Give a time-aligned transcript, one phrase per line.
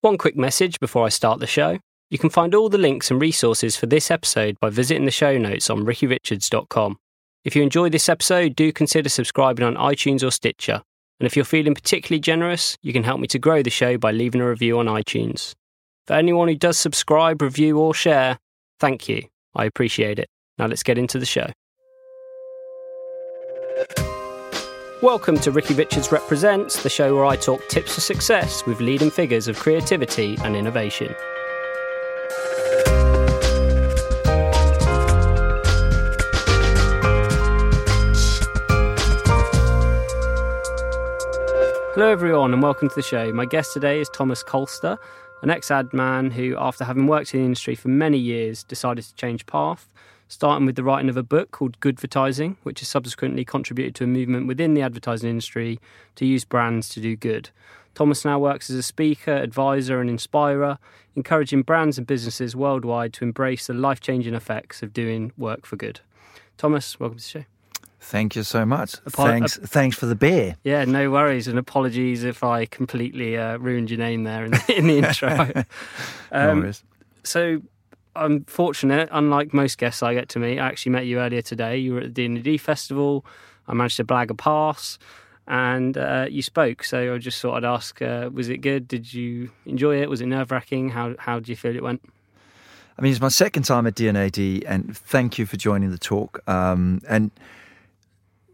[0.00, 1.80] One quick message before I start the show.
[2.08, 5.36] You can find all the links and resources for this episode by visiting the show
[5.36, 6.98] notes on rickyrichards.com.
[7.44, 10.82] If you enjoy this episode, do consider subscribing on iTunes or Stitcher.
[11.18, 14.12] And if you're feeling particularly generous, you can help me to grow the show by
[14.12, 15.56] leaving a review on iTunes.
[16.06, 18.38] For anyone who does subscribe, review, or share,
[18.78, 19.24] thank you.
[19.56, 20.28] I appreciate it.
[20.58, 21.50] Now let's get into the show.
[25.02, 29.12] Welcome to Ricky Richards Represents, the show where I talk tips for success with leading
[29.12, 31.14] figures of creativity and innovation.
[41.94, 43.32] Hello, everyone, and welcome to the show.
[43.32, 44.98] My guest today is Thomas Kolster,
[45.42, 49.04] an ex ad man who, after having worked in the industry for many years, decided
[49.04, 49.86] to change path
[50.28, 54.04] starting with the writing of a book called Good Goodvertising, which has subsequently contributed to
[54.04, 55.80] a movement within the advertising industry
[56.16, 57.50] to use brands to do good.
[57.94, 60.78] Thomas now works as a speaker, advisor, and inspirer,
[61.16, 65.76] encouraging brands and businesses worldwide to embrace the life changing effects of doing work for
[65.76, 66.00] good.
[66.56, 67.44] Thomas, welcome to the show.
[68.00, 68.92] Thank you so much.
[69.08, 70.56] thanks, thanks for the beer.
[70.62, 74.74] Yeah, no worries, and apologies if I completely uh, ruined your name there in the,
[74.76, 75.28] in the intro.
[76.32, 76.84] um, no worries.
[77.24, 77.60] So,
[78.16, 80.58] I'm fortunate, unlike most guests I get to meet.
[80.58, 81.78] I actually met you earlier today.
[81.78, 83.24] You were at the D&AD festival.
[83.66, 84.98] I managed to blag a pass,
[85.46, 86.84] and uh, you spoke.
[86.84, 88.88] So I just thought I'd ask: uh, Was it good?
[88.88, 90.08] Did you enjoy it?
[90.08, 90.90] Was it nerve wracking?
[90.90, 92.02] How how did you feel it went?
[92.98, 96.42] I mean, it's my second time at D&AD, and thank you for joining the talk.
[96.48, 97.30] Um, and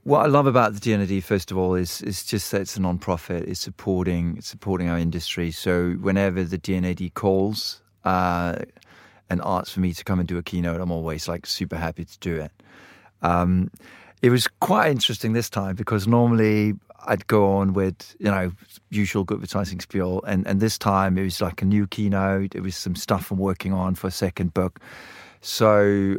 [0.02, 3.48] what I love about the of all, is is just that it's a non-profit.
[3.48, 5.50] It's supporting supporting our industry.
[5.50, 7.80] So whenever the D&AD calls.
[8.05, 8.56] Uh,
[9.30, 12.05] and asks for me to come and do a keynote, I'm always like super happy
[12.05, 12.53] to do it.
[13.22, 13.70] Um,
[14.22, 16.75] it was quite interesting this time because normally
[17.06, 18.53] I'd go on with you know
[18.91, 22.55] usual good Goodvertising spiel, and and this time it was like a new keynote.
[22.55, 24.81] It was some stuff I'm working on for a second book.
[25.41, 26.16] So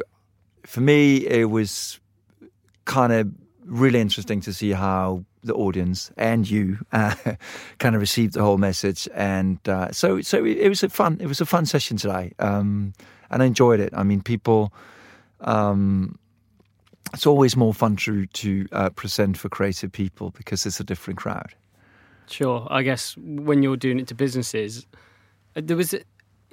[0.64, 1.98] for me, it was
[2.84, 3.28] kind of
[3.66, 7.14] really interesting to see how the audience and you uh,
[7.78, 9.08] kind of received the whole message.
[9.14, 11.18] And uh, so, so it, was a fun.
[11.20, 12.94] It was a fun session today, um,
[13.30, 13.92] and I enjoyed it.
[13.94, 14.72] I mean, people.
[15.40, 16.18] Um,
[17.14, 21.18] it's always more fun to to uh, present for creative people because it's a different
[21.18, 21.54] crowd.
[22.28, 24.86] Sure, I guess when you're doing it to businesses,
[25.54, 25.94] uh, there was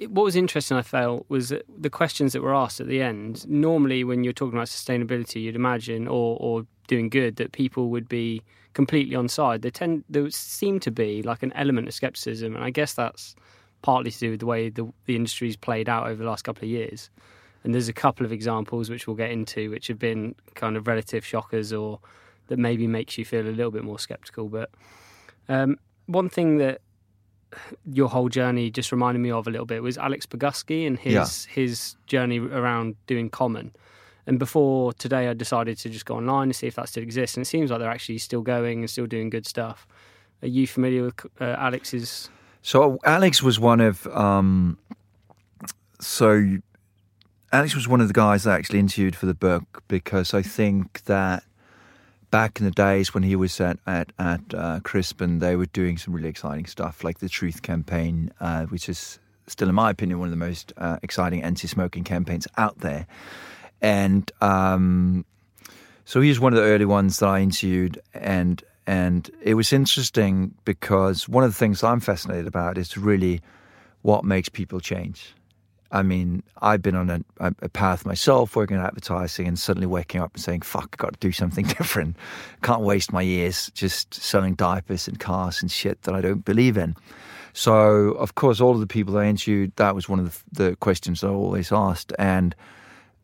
[0.00, 0.76] what was interesting.
[0.76, 3.48] I felt was the questions that were asked at the end.
[3.48, 8.08] Normally, when you're talking about sustainability, you'd imagine or or doing good that people would
[8.08, 8.42] be
[8.74, 9.62] completely on side.
[9.62, 13.34] There tend there seem to be like an element of skepticism, and I guess that's
[13.82, 16.64] partly to do with the way the the industry's played out over the last couple
[16.64, 17.10] of years.
[17.62, 20.86] And there's a couple of examples which we'll get into, which have been kind of
[20.86, 21.98] relative shockers, or
[22.48, 24.48] that maybe makes you feel a little bit more skeptical.
[24.48, 24.70] But
[25.48, 26.82] um, one thing that
[27.92, 31.12] your whole journey just reminded me of a little bit was Alex Bogusky and his
[31.12, 31.54] yeah.
[31.54, 33.72] his journey around doing common.
[34.26, 37.36] And before today, I decided to just go online and see if that still exists.
[37.36, 39.86] And it seems like they're actually still going and still doing good stuff.
[40.42, 42.30] Are you familiar with uh, Alex's?
[42.62, 44.78] So Alex was one of um,
[46.00, 46.58] so
[47.52, 51.04] Alex was one of the guys I actually interviewed for the book because I think
[51.04, 51.44] that
[52.34, 55.96] back in the days when he was at at, at uh, Crispin, they were doing
[55.96, 60.18] some really exciting stuff like the Truth campaign, uh, which is still, in my opinion,
[60.18, 63.06] one of the most uh, exciting anti-smoking campaigns out there.
[63.80, 65.24] And um,
[66.04, 69.72] so he was one of the early ones that I interviewed, and and it was
[69.72, 73.42] interesting because one of the things I'm fascinated about is really
[74.02, 75.36] what makes people change.
[75.94, 80.20] I mean, I've been on a, a, path myself, working in advertising, and suddenly waking
[80.20, 82.16] up and saying, "Fuck, I've got to do something different.
[82.62, 86.76] Can't waste my years just selling diapers and cars and shit that I don't believe
[86.76, 86.96] in."
[87.52, 90.76] So, of course, all of the people I interviewed, that was one of the, the
[90.76, 92.56] questions I always asked, and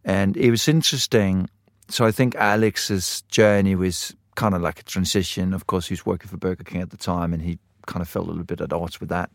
[0.04, 1.50] and it was interesting.
[1.88, 5.52] So I think Alex's journey was kind of like a transition.
[5.52, 8.08] Of course, he was working for Burger King at the time, and he kind of
[8.08, 9.31] felt a little bit at odds with that.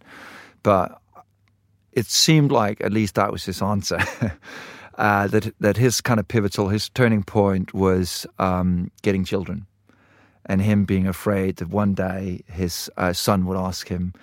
[0.63, 1.02] But
[1.96, 4.00] it seemed like at least that was his answer.
[4.97, 9.66] uh, that that his kind of pivotal, his turning point was um, getting children,
[10.46, 14.14] and him being afraid that one day his uh, son would ask him,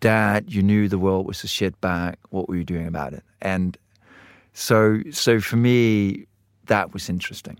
[0.00, 2.16] "Dad, you knew the world was a shit bag.
[2.30, 3.76] What were you doing about it?" And
[4.52, 6.26] so, so for me,
[6.66, 7.58] that was interesting.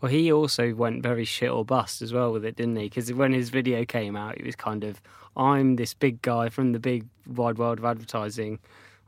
[0.00, 2.84] Well, he also went very shit or bust as well with it, didn't he?
[2.84, 5.00] Because when his video came out, it was kind of,
[5.36, 8.58] I'm this big guy from the big wide world of advertising.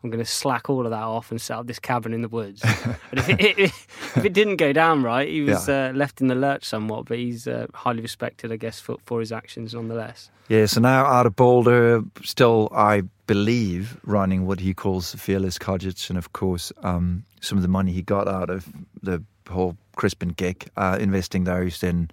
[0.03, 2.29] I'm going to slack all of that off and set up this cabin in the
[2.29, 2.63] woods.
[3.11, 5.89] and if it, it, if it, didn't go down right, he was yeah.
[5.89, 9.19] uh, left in the lurch somewhat, but he's uh, highly respected, I guess, for, for
[9.19, 10.31] his actions nonetheless.
[10.49, 16.09] Yeah, so now out of Boulder, still I believe running what he calls FearLess Cottage,
[16.09, 18.67] and of course, um, some of the money he got out of
[19.03, 22.11] the whole Crispin gig, uh, investing those in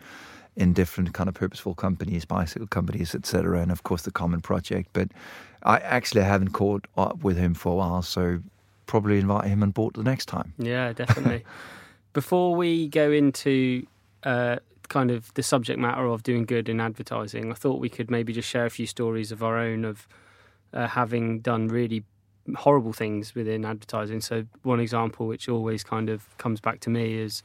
[0.57, 4.89] in different kind of purposeful companies, bicycle companies, etc., and of course the Common Project.
[4.93, 5.09] But
[5.63, 8.39] I actually haven't caught up with him for a while, so
[8.85, 10.53] probably invite him on board the next time.
[10.57, 11.43] Yeah, definitely.
[12.13, 13.85] Before we go into
[14.23, 18.09] uh, kind of the subject matter of doing good in advertising, I thought we could
[18.09, 20.07] maybe just share a few stories of our own of
[20.73, 22.03] uh, having done really
[22.55, 24.21] horrible things within advertising.
[24.21, 27.43] So one example, which always kind of comes back to me, is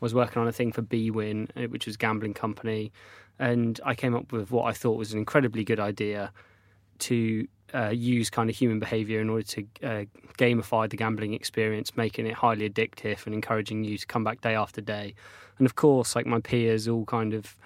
[0.00, 2.92] was working on a thing for BWin, uh, which was a gambling company,
[3.38, 6.32] and I came up with what I thought was an incredibly good idea
[7.00, 10.04] to uh, use kind of human behavior in order to uh,
[10.38, 14.54] gamify the gambling experience, making it highly addictive and encouraging you to come back day
[14.54, 15.14] after day.
[15.58, 17.56] And of course, like my peers all kind of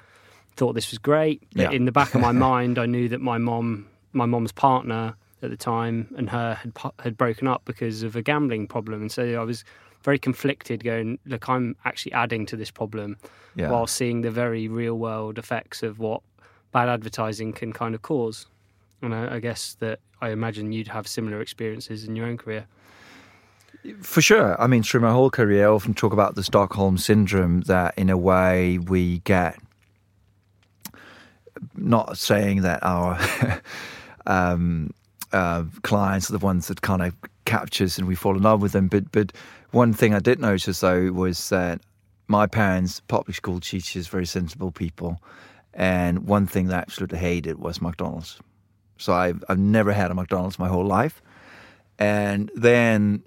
[0.57, 1.43] thought this was great.
[1.55, 1.71] But Yeah.
[1.71, 5.51] in the back of my mind, I knew that my mom, my mom's partner at
[5.51, 9.41] the time, and her had had broken up because of a gambling problem, and so
[9.41, 9.65] I was
[10.03, 10.85] very conflicted.
[10.85, 13.17] Going, look, I'm actually adding to this problem,
[13.55, 13.71] Yeah.
[13.71, 16.23] while seeing the very real world effects of what
[16.73, 18.47] bad advertising can kind of cause.
[19.03, 22.67] And I, I guess that I imagine you'd have similar experiences in your own career.
[24.01, 24.61] For sure.
[24.63, 28.11] I mean, through my whole career, I often talk about the Stockholm syndrome that, in
[28.11, 29.59] a way, we get.
[31.77, 33.19] Not saying that our
[34.27, 34.93] um,
[35.33, 37.15] uh, clients are the ones that kind of
[37.45, 39.33] captures and we fall in love with them, but but
[39.73, 41.81] one thing I did notice though was that
[42.29, 45.21] my parents, public school teachers, very sensible people,
[45.75, 48.39] and one thing they absolutely hated was McDonald's.
[48.99, 51.21] So I've I've never had a McDonald's my whole life,
[51.99, 53.23] and then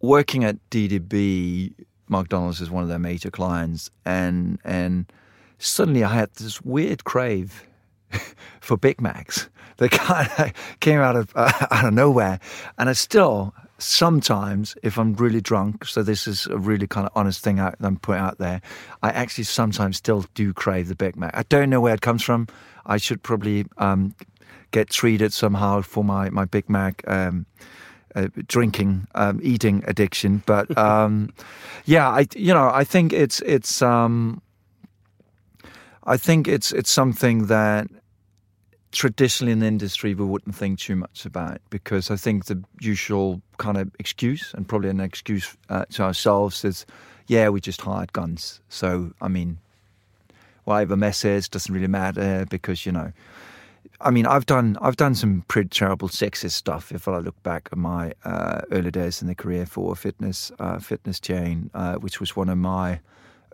[0.00, 1.74] working at DDB,
[2.08, 5.10] McDonald's is one of their major clients, and and
[5.58, 7.66] suddenly I had this weird crave
[8.60, 12.40] for Big Macs that kind of came out of uh, out of nowhere,
[12.78, 17.12] and I still sometimes, if I'm really drunk, so this is a really kind of
[17.14, 18.60] honest thing I, I'm putting out there,
[19.02, 21.36] I actually sometimes still do crave the Big Mac.
[21.36, 22.46] I don't know where it comes from.
[22.86, 24.14] I should probably um,
[24.70, 27.02] get treated somehow for my my Big Mac.
[27.06, 27.46] Um,
[28.16, 31.32] uh, drinking, um, eating addiction, but um,
[31.84, 34.42] yeah, I you know I think it's it's um,
[36.04, 37.86] I think it's it's something that
[38.92, 43.40] traditionally in the industry we wouldn't think too much about because I think the usual
[43.58, 46.86] kind of excuse and probably an excuse uh, to ourselves is,
[47.26, 48.60] yeah, we just hired guns.
[48.68, 49.58] So I mean,
[50.64, 53.12] whatever message doesn't really matter because you know.
[54.02, 56.90] I mean, I've done I've done some pretty terrible sexist stuff.
[56.90, 60.78] If I look back at my uh, early days in the career for fitness uh,
[60.78, 63.00] fitness chain, uh, which was one of my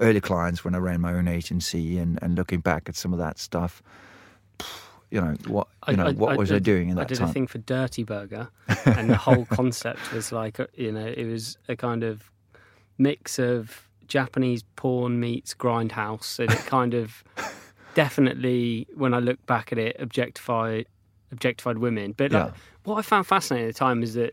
[0.01, 3.19] early clients when I ran my own agency, and, and looking back at some of
[3.19, 3.83] that stuff,
[5.11, 7.05] you know what you know what was I, doing in that time?
[7.05, 7.29] I did time?
[7.29, 8.49] a thing for Dirty Burger,
[8.85, 12.31] and the whole concept was like uh, you know it was a kind of
[12.99, 17.23] mix of Japanese porn meets grindhouse, and it kind of
[17.95, 20.83] definitely when I look back at it objectify
[21.33, 22.13] objectified women.
[22.17, 22.53] But like, Yeah.
[22.85, 24.33] what I found fascinating at the time is that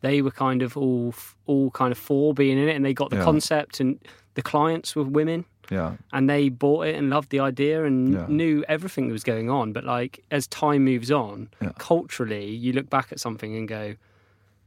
[0.00, 1.14] they were kind of all
[1.46, 3.24] all kind of for being in it, and they got the Yeah.
[3.24, 3.98] concept, and
[4.34, 8.26] the clients were women Yeah, and they bought it and loved the idea and Yeah.
[8.28, 9.72] knew everything that was going on.
[9.72, 11.72] But like as time moves on, Yeah.
[11.78, 13.94] culturally, you look back at something and go,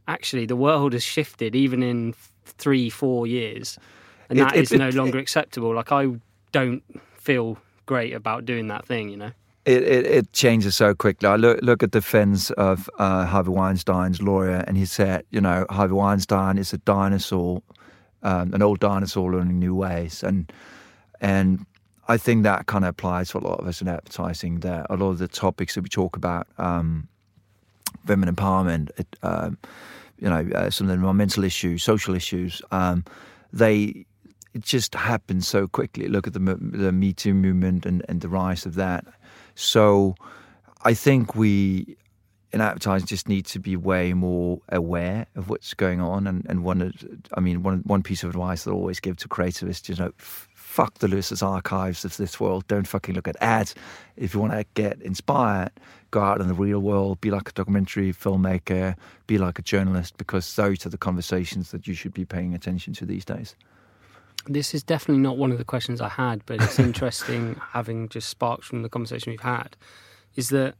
[0.06, 2.14] actually, the world has shifted even in
[2.44, 3.78] three, four years,
[4.28, 5.74] and It- that it- is no it- longer acceptable.
[5.74, 6.08] Like I
[6.52, 6.82] don't
[7.14, 9.30] feel great about doing that thing, you know.
[9.66, 11.28] it, it, it changes so quickly.
[11.28, 15.40] I look look at the defense of uh, Harvey Weinstein's lawyer, and he said, you
[15.42, 17.62] know, Harvey Weinstein is a dinosaur,
[18.22, 20.50] um, an old dinosaur learning new ways, and
[21.20, 21.66] and
[22.08, 24.60] I think that kind of applies to a lot of us in advertising.
[24.60, 27.08] That a lot of the topics that we talk about, um,
[28.06, 29.58] women empowerment, it, um,
[30.18, 33.04] you know, uh, some of the environmental issues, social issues, um,
[33.52, 34.06] they
[34.54, 36.08] it just happened so quickly.
[36.08, 39.04] Look at the the Me Too movement and, and the rise of that.
[39.54, 40.14] So
[40.82, 41.96] I think we
[42.52, 46.26] in advertising just need to be way more aware of what's going on.
[46.26, 46.94] And, and one,
[47.34, 49.96] I mean, one one piece of advice that I always give to creatives, is, you
[49.96, 50.12] know,
[50.78, 52.64] fuck the Lürzer's archives of this world.
[52.68, 53.74] Don't fucking look at ads.
[54.16, 55.72] If you want to get inspired,
[56.12, 57.20] go out in the real world.
[57.20, 58.94] Be like a documentary filmmaker.
[59.26, 62.92] Be like a journalist, because those are the conversations that you should be paying attention
[62.94, 63.56] to these days.
[64.46, 68.28] This is definitely not one of the questions I had, but it's interesting having just
[68.28, 69.76] sparked from the conversation we've had.
[70.36, 70.76] Is that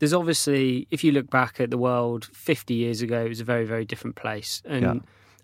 [0.00, 3.44] there's obviously, if you look back at the world 50 years ago, it was a
[3.44, 4.60] very, very different place.
[4.64, 4.94] And Yeah.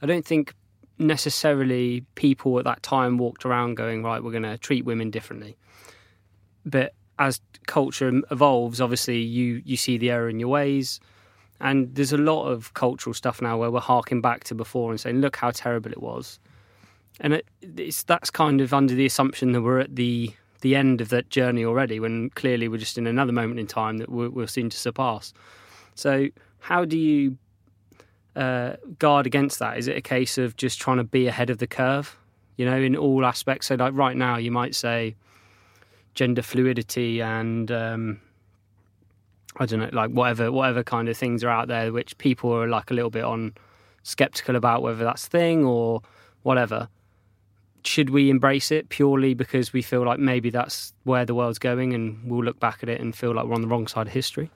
[0.02, 0.56] I don't think
[0.98, 5.56] necessarily people at that time walked around going, right, we're going to treat women differently.
[6.64, 11.00] But as culture evolves, obviously you you see the error in your ways,
[11.60, 15.00] and there's a lot of cultural stuff now where we're harking back to before and
[15.00, 16.38] saying, look how terrible it was,
[17.20, 21.00] and it, it's that's kind of under the assumption that we're at the the end
[21.00, 24.30] of that journey already, when clearly we're just in another moment in time that we're,
[24.30, 25.32] we're soon to surpass.
[25.94, 27.38] So, how do you
[28.36, 29.78] uh, guard against that?
[29.78, 32.16] Is it a case of just trying to be ahead of the curve,
[32.56, 33.66] you know, in all aspects?
[33.66, 35.16] So, like right now, you might say
[36.14, 38.20] gender fluidity and um,
[39.56, 42.68] I don't know, like whatever whatever kind of things are out there, which people are
[42.68, 43.54] like a little bit on
[44.02, 46.00] skeptical about whether that's thing or
[46.42, 46.88] whatever
[47.86, 51.94] should we embrace it purely because we feel like maybe that's where the world's going
[51.94, 54.12] and we'll look back at it and feel like we're on the wrong side of
[54.12, 54.50] history?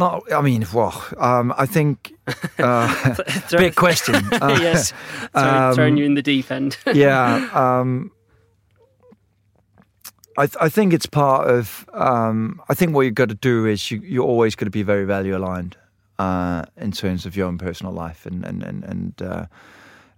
[0.00, 2.14] No, I mean, well, um, I think
[2.58, 3.14] uh,
[3.50, 4.14] big question.
[4.40, 4.94] Uh, yes,
[5.34, 6.78] um, throwing you in the deep end.
[6.94, 8.10] yeah, um,
[10.38, 11.86] I, th- I, think it's part of.
[11.92, 14.82] Um, I think what you've got to do is you, you're always going to be
[14.82, 15.76] very value aligned
[16.18, 19.46] uh, in terms of your own personal life, and and and and, uh,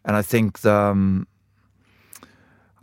[0.04, 1.26] and I think the, um,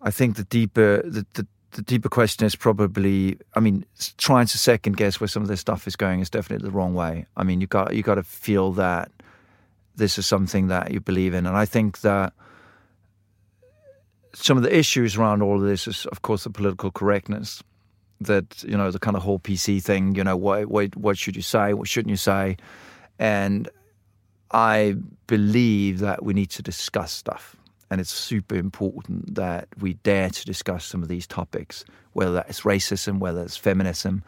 [0.01, 3.86] I think the deeper the, the, the deeper question is probably I mean
[4.18, 6.94] trying to second guess where some of this stuff is going is definitely the wrong
[6.94, 7.26] way.
[7.38, 9.12] I mean you got you got to feel that
[9.96, 12.34] this is something that you believe in, and I think that
[14.34, 17.64] some of the issues around all of this is of course the political correctness
[18.22, 20.16] that you know the kind of whole PC thing.
[20.16, 21.74] You know what what what should you say?
[21.74, 22.58] What shouldn't you say?
[23.18, 23.70] And
[24.52, 24.96] I
[25.28, 27.56] believe that we need to discuss stuff
[27.89, 32.62] and it's super important that we dare to discuss some of these topics, whether that's
[32.62, 34.24] racism, whether it's feminism.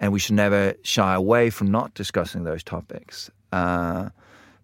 [0.00, 4.10] And we should never shy away from not discussing those topics uh,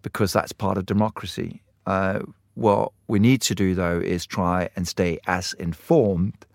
[0.01, 1.61] because that's part of democracy.
[1.85, 2.19] Uh,
[2.55, 6.45] what we need to do, though, is try and stay as informed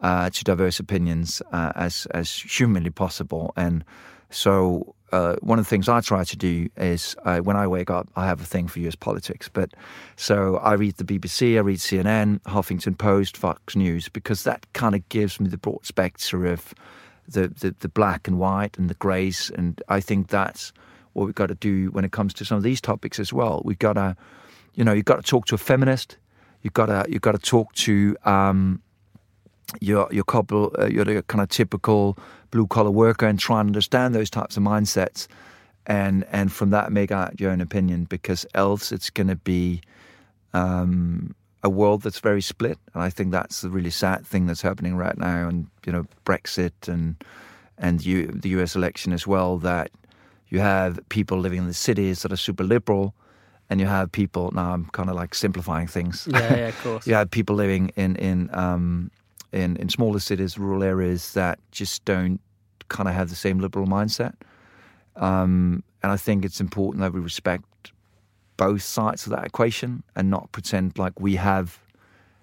[0.00, 3.52] uh, to diverse opinions uh, as as humanly possible.
[3.56, 3.84] And
[4.30, 7.90] so uh, one of the things I try to do is uh, when I wake
[7.90, 9.48] up, I have a thing for US politics.
[9.52, 9.74] But
[10.16, 14.94] so I read the BBC, I read CNN, Huffington Post, Fox News, because that kind
[14.94, 16.74] of gives me the broad spectrum of
[17.28, 19.50] the, the, the black and white and the greys.
[19.56, 20.72] And I think that's
[21.12, 23.62] what we've got to do when it comes to some of these topics as well.
[23.64, 24.16] We've got to,
[24.74, 26.18] you know, you've got to talk to a feminist.
[26.62, 28.82] You've got to, you've got to talk to um,
[29.80, 32.18] your your couple, uh, your kind of typical
[32.50, 35.26] blue collar worker and try and understand those types of mindsets
[35.86, 39.80] and and from that make out your own opinion because else it's going to be
[40.52, 42.78] um, a world that's very split.
[42.94, 46.06] And I think that's the really sad thing that's happening right now and you know
[46.24, 47.16] Brexit and
[47.78, 49.90] and you, the US election as well that
[50.48, 53.14] you have people living in the cities that are super liberal
[53.68, 56.26] and you have people now I'm kind of like simplifying things.
[56.30, 57.06] Yeah, yeah of course.
[57.08, 59.10] You have people living in in um,
[59.52, 62.40] in, in smaller cities, rural areas that just don't
[62.88, 64.34] kind of have the same liberal mindset.
[65.16, 67.64] Um, and I think it's important that we respect
[68.56, 71.78] both sides of that equation and not pretend like we have,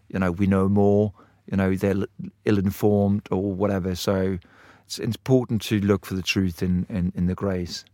[0.09, 1.13] you know, we know more,
[1.49, 2.05] you know, they're
[2.45, 3.95] ill informed or whatever.
[3.95, 4.37] So
[4.85, 7.85] it's important to look for the truth in, in, in the greys.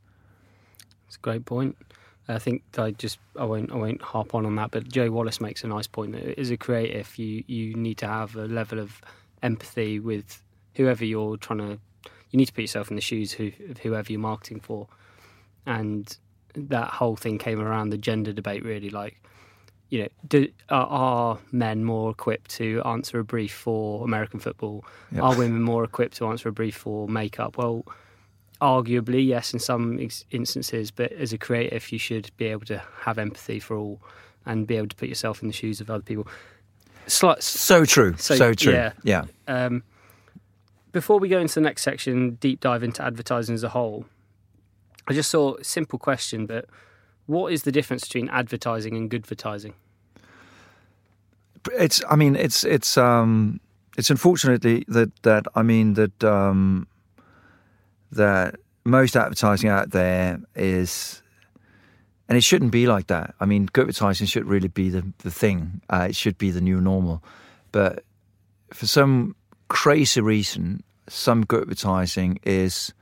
[1.08, 1.75] It's a great point.
[2.29, 5.41] I think I just I won't I won't harp on on that, but Joe Wallace
[5.41, 8.79] makes a nice point that as a creative, you you need to have a level
[8.79, 9.01] of
[9.41, 10.41] empathy with
[10.75, 11.79] whoever you're trying to.
[12.29, 14.88] You need to put yourself in the shoes of whoever you're marketing for,
[15.65, 16.15] and
[16.53, 18.63] that whole thing came around the gender debate.
[18.63, 19.19] Really, like
[19.89, 24.86] you know, do, are, are, men more equipped to answer a brief for American football?
[25.12, 25.24] Yep.
[25.24, 27.57] Are women more equipped to answer a brief for makeup?
[27.57, 27.86] Well,
[28.62, 30.00] arguably yes in some
[30.32, 34.01] instances but as a creative you should be able to have empathy for all
[34.46, 36.28] and be able to put yourself in the shoes of other people.
[37.08, 38.16] Slight, so true.
[38.18, 38.74] So, so true.
[38.74, 39.25] yeah, yeah.
[39.48, 39.84] Um,
[40.92, 44.06] before we go into the next section deep dive into advertising as a whole
[45.08, 46.66] i just saw a simple question but
[47.30, 49.75] what is the difference between advertising and good advertising?
[51.74, 53.60] It's i mean it's it's um
[53.98, 56.88] it's unfortunately that that i mean that um
[58.12, 61.22] that most advertising out there is,
[62.28, 63.36] and it shouldn't be like that.
[63.39, 65.82] I mean, good advertising should really be the, the thing.
[65.89, 67.24] Uh, it should be the new normal.
[67.72, 68.04] But
[68.74, 69.36] for some
[69.68, 72.94] crazy reason, some good advertising is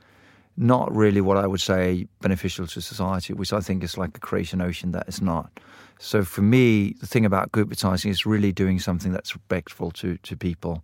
[0.58, 4.20] not really what I would say beneficial to society, which I think is like a
[4.20, 5.60] crazy notion that it's not.
[6.00, 10.18] So for me, the thing about good advertising is really doing something that's respectful to
[10.18, 10.84] to people.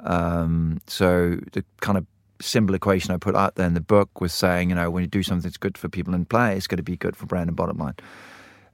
[0.00, 2.06] Um, so the kind of
[2.40, 5.08] simple equation I put out there in the book was saying, you know, when you
[5.08, 7.48] do something that's good for people in play, it's going to be good for brand
[7.48, 7.94] and bottom line.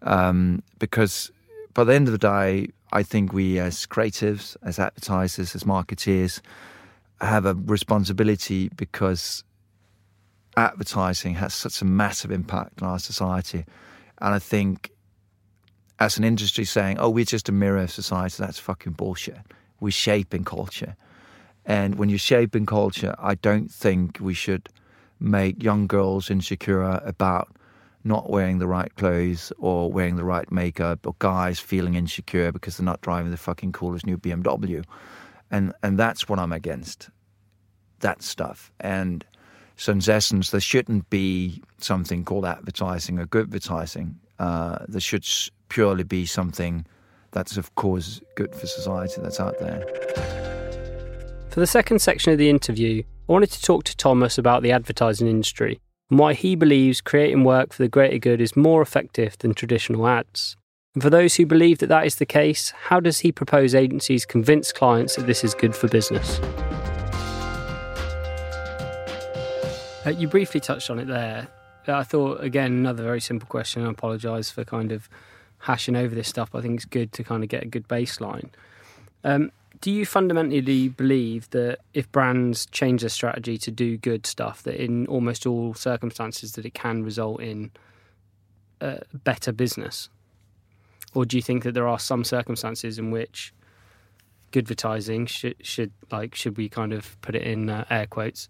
[0.02, 1.30] Um, because
[1.72, 6.40] by the end of the day, I think we as creatives, as advertisers, as marketeers,
[7.20, 9.42] have a responsibility because
[10.56, 13.64] advertising has such a massive impact on our society.
[14.20, 14.90] And I think
[15.98, 19.38] as an industry saying, oh, we're just a mirror of society, that's fucking bullshit.
[19.80, 20.96] We're shaping culture.
[21.66, 24.68] And when you're shaping culture, I don't think we should
[25.20, 27.48] make young girls insecure about
[28.04, 32.76] not wearing the right clothes or wearing the right makeup or guys feeling insecure because
[32.76, 34.84] they're not driving the fucking coolest new BMW.
[35.50, 37.08] And and that's what I'm against.
[38.00, 38.70] That stuff.
[38.80, 39.24] And
[39.76, 44.20] so in essence, there shouldn't be something called advertising or good advertising.
[44.38, 45.26] Uh, there should
[45.68, 46.84] purely be something
[47.30, 50.53] that's of course good for society that's out there.
[51.54, 54.72] For the second section of the interview, I wanted to talk to Thomas about the
[54.72, 55.78] advertising industry
[56.10, 60.08] and why he believes creating work for the greater good is more effective than traditional
[60.08, 60.56] ads.
[60.94, 64.26] And for those who believe that that is the case, how does he propose agencies
[64.26, 66.40] convince clients that this is good for business?
[70.04, 71.46] Uh, you briefly touched on it there.
[71.86, 73.86] I thought, again, another very simple question.
[73.86, 75.08] I apologise for kind of
[75.58, 77.86] hashing over this stuff, but I think it's good to kind of get a good
[77.86, 78.48] baseline.
[79.22, 79.52] Um,
[79.84, 84.82] do you fundamentally believe that if brands change their strategy to do good stuff, that
[84.82, 87.70] in almost all circumstances that it can result in
[88.80, 90.08] a better business?
[91.12, 93.52] Or do you think that there are some circumstances in which
[94.52, 98.48] good advertising should, should like should we kind of put it in uh, air quotes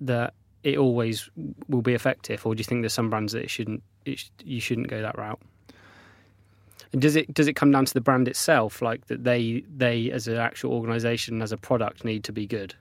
[0.00, 0.32] that
[0.62, 1.28] it always
[1.68, 4.60] will be effective, or do you think there's some brands that it shouldn't it, you
[4.60, 5.42] shouldn't go that route?
[6.96, 10.10] And does it does it come down to the brand itself, like that they they
[10.10, 12.74] as an actual organisation as a product need to be good?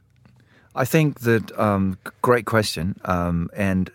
[0.73, 3.91] I think that um, great question, um, and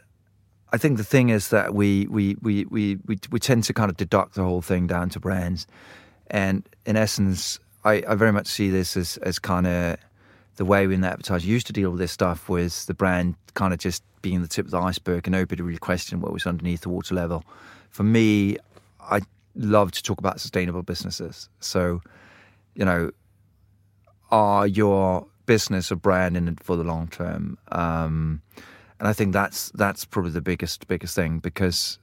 [0.74, 3.90] I think the thing is that we we, we we we we tend to kind
[3.90, 5.66] of deduct the whole thing down to brands,
[6.26, 9.96] and in essence, I, I very much see this as as kind of
[10.56, 13.36] the way we in the advertiser used to deal with this stuff was the brand
[13.54, 16.44] kind of just being the tip of the iceberg and nobody really questioned what was
[16.44, 17.42] underneath the water level.
[17.88, 18.58] For me,
[19.00, 19.22] I
[19.54, 21.49] love to talk about sustainable businesses.
[21.60, 22.00] So,
[22.75, 23.10] you know,
[24.30, 27.58] are your business or brand in it for the long term?
[27.73, 28.43] Um,
[28.99, 31.99] and I think that's that's probably the biggest biggest thing because,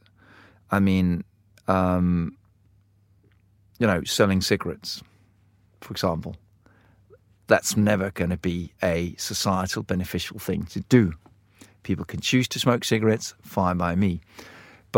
[0.72, 1.24] I mean,
[1.68, 2.38] um,
[3.80, 5.04] you know, selling cigarettes,
[5.82, 6.36] for example,
[7.48, 11.14] that's never going to be a societal beneficial thing to do.
[11.84, 14.22] People can choose to smoke cigarettes, fine by me.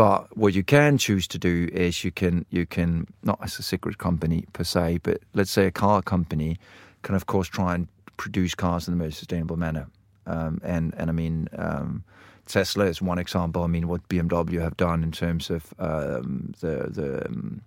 [0.00, 3.62] But what you can choose to do is you can you can not as a
[3.62, 6.56] cigarette company per se, but let's say a car company
[7.02, 7.86] can of course try and
[8.16, 9.88] produce cars in the most sustainable manner.
[10.24, 12.02] Um, and and I mean um,
[12.46, 13.62] Tesla is one example.
[13.62, 17.60] I mean what BMW have done in terms of um, the the um,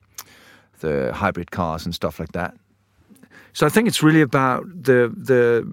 [0.80, 2.56] the hybrid cars and stuff like that.
[3.52, 5.72] So I think it's really about the the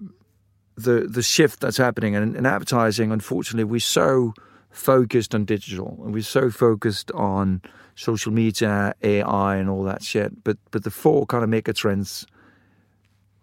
[0.77, 3.13] the the shift that's happening and in advertising.
[3.13, 4.35] Unfortunately, we're so
[4.71, 7.61] focused on digital and we're so focused on
[7.95, 10.43] social media, AI, and all that shit.
[10.45, 12.27] But but the four kind of mega trends,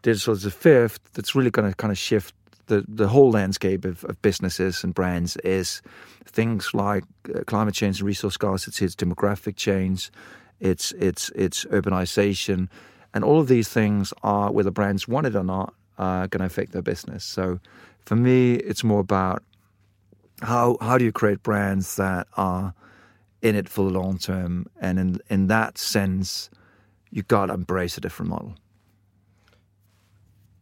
[0.02, 1.00] digital is the fifth.
[1.14, 2.34] That's really going to kind of shift
[2.68, 5.38] the the whole landscape of, of businesses and brands.
[5.38, 5.82] Is
[6.26, 10.12] things like uh, climate change and resource scarcity, it's demographic change,
[10.60, 12.70] it's it's it's urbanization,
[13.14, 16.46] and all of these things are whether brands want it or not are going to
[16.46, 17.24] affect their business.
[17.24, 17.60] So
[18.06, 19.44] for me, it's more about
[20.42, 22.74] how how do you create brands that are
[23.42, 26.50] in it for the long term, and in in that sense,
[27.12, 28.56] you got to embrace a different model.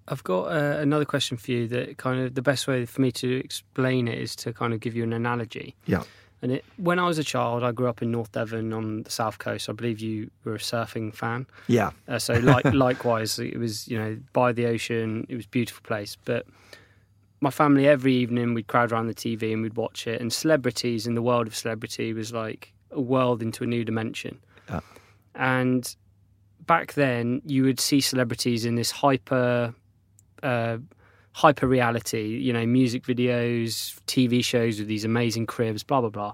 [0.08, 1.68] I've got uh, another question for you.
[1.68, 4.80] That kind of the best way for me to explain it is to kind of
[4.80, 5.76] give you an analogy.
[5.86, 6.04] Yeah.
[6.42, 9.10] And it, when I was a child, I grew up in North Devon on the
[9.10, 9.68] south coast.
[9.68, 11.48] I believe you were a surfing fan.
[11.68, 11.92] Yeah.
[12.08, 15.26] Uh, so like likewise, it was you know by the ocean.
[15.28, 16.46] It was a beautiful place, but
[17.46, 20.20] my family every evening we'd crowd around the TV and we'd watch it.
[20.20, 24.40] And celebrities in the world of celebrity was like a world into a new dimension.
[24.68, 24.80] Yeah.
[25.36, 25.96] And
[26.66, 29.76] back then, you would see celebrities in this hyper,
[30.42, 30.78] uh,
[31.34, 32.40] hyper reality.
[32.40, 36.34] You know, music videos, TV shows with these amazing cribs, blah blah blah.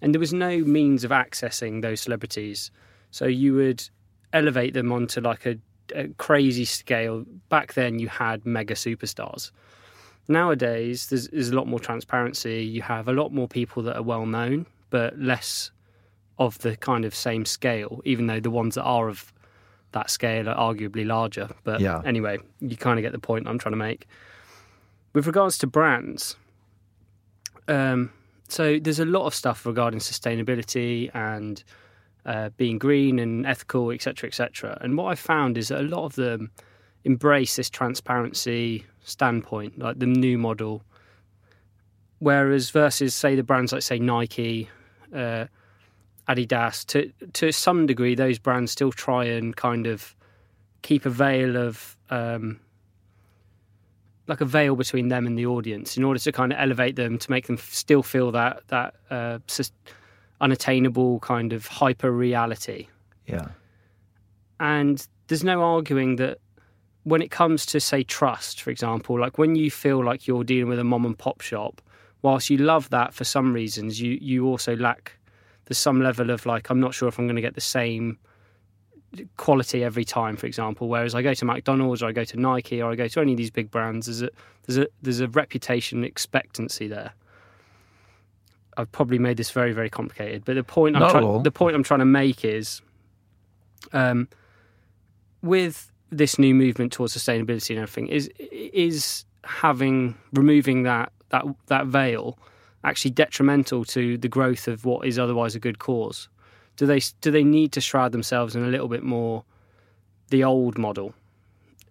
[0.00, 2.72] And there was no means of accessing those celebrities,
[3.12, 3.88] so you would
[4.32, 5.56] elevate them onto like a,
[5.94, 7.24] a crazy scale.
[7.48, 9.52] Back then, you had mega superstars
[10.28, 12.64] Nowadays, there's, there's a lot more transparency.
[12.64, 15.70] You have a lot more people that are well known, but less
[16.38, 19.32] of the kind of same scale, even though the ones that are of
[19.92, 21.48] that scale are arguably larger.
[21.64, 22.02] But yeah.
[22.04, 24.06] anyway, you kind of get the point I'm trying to make.
[25.12, 26.36] With regards to brands,
[27.68, 28.10] um,
[28.48, 31.62] so there's a lot of stuff regarding sustainability and
[32.24, 34.78] uh, being green and ethical, etc., etc.
[34.80, 36.50] And what I found is that a lot of them
[37.04, 40.82] embrace this transparency standpoint, like the new model.
[42.18, 44.68] Whereas versus say the brands like say Nike,
[45.14, 45.46] uh,
[46.28, 50.14] Adidas, to to some degree, those brands still try and kind of
[50.82, 52.60] keep a veil of um,
[54.28, 57.18] like a veil between them and the audience in order to kind of elevate them
[57.18, 59.38] to make them still feel that that uh,
[60.40, 62.88] unattainable kind of hyper reality.
[63.26, 63.48] Yeah.
[64.60, 66.38] And there's no arguing that
[67.04, 70.68] when it comes to say trust, for example, like when you feel like you're dealing
[70.68, 71.80] with a mom and pop shop,
[72.22, 75.18] whilst you love that for some reasons, you you also lack
[75.66, 78.18] there's some level of like I'm not sure if I'm going to get the same
[79.36, 80.88] quality every time, for example.
[80.88, 83.32] Whereas I go to McDonald's or I go to Nike or I go to any
[83.32, 84.30] of these big brands, there's a
[84.66, 87.12] there's a there's a reputation expectancy there.
[88.76, 91.82] I've probably made this very very complicated, but the point I'm trying the point I'm
[91.82, 92.80] trying to make is,
[93.92, 94.28] um,
[95.42, 101.86] with this new movement towards sustainability and everything is is having removing that that that
[101.86, 102.38] veil
[102.84, 106.28] actually detrimental to the growth of what is otherwise a good cause?
[106.76, 109.44] Do they do they need to shroud themselves in a little bit more
[110.28, 111.14] the old model,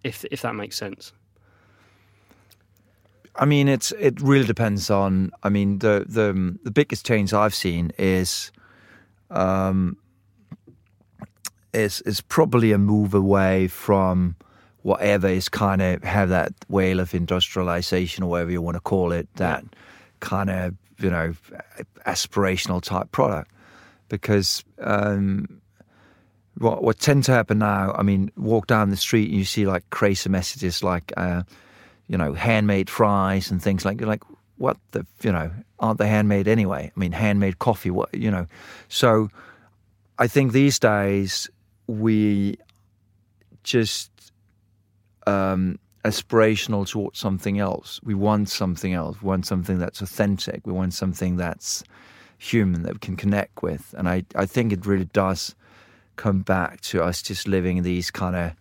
[0.04, 1.12] if if that makes sense?
[3.36, 5.32] I mean, it's it really depends on.
[5.42, 8.52] I mean, the the the biggest change I've seen is,
[9.30, 9.96] um,
[11.72, 14.36] is is probably a move away from
[14.82, 19.12] whatever is kind of have that whale of industrialization or whatever you want to call
[19.12, 19.28] it.
[19.36, 19.64] That
[20.20, 21.34] kind of you know
[22.06, 23.50] aspirational type product
[24.08, 25.62] because um,
[26.58, 29.66] what what tends to happen now, I mean, walk down the street and you see
[29.66, 31.42] like crazy messages like, uh,
[32.08, 34.22] you know, handmade fries and things like you're like
[34.58, 36.92] what the you know aren't they handmade anyway?
[36.94, 38.46] I mean, handmade coffee, what you know?
[38.88, 39.30] So
[40.18, 41.48] I think these days
[42.00, 42.56] we
[43.62, 44.10] just
[45.26, 48.00] um, aspirational towards something else.
[48.02, 49.20] We want something else.
[49.22, 50.66] We want something that's authentic.
[50.66, 51.84] We want something that's
[52.38, 53.94] human that we can connect with.
[53.96, 55.54] And I, I think it really does
[56.16, 58.52] come back to us just living in these kind of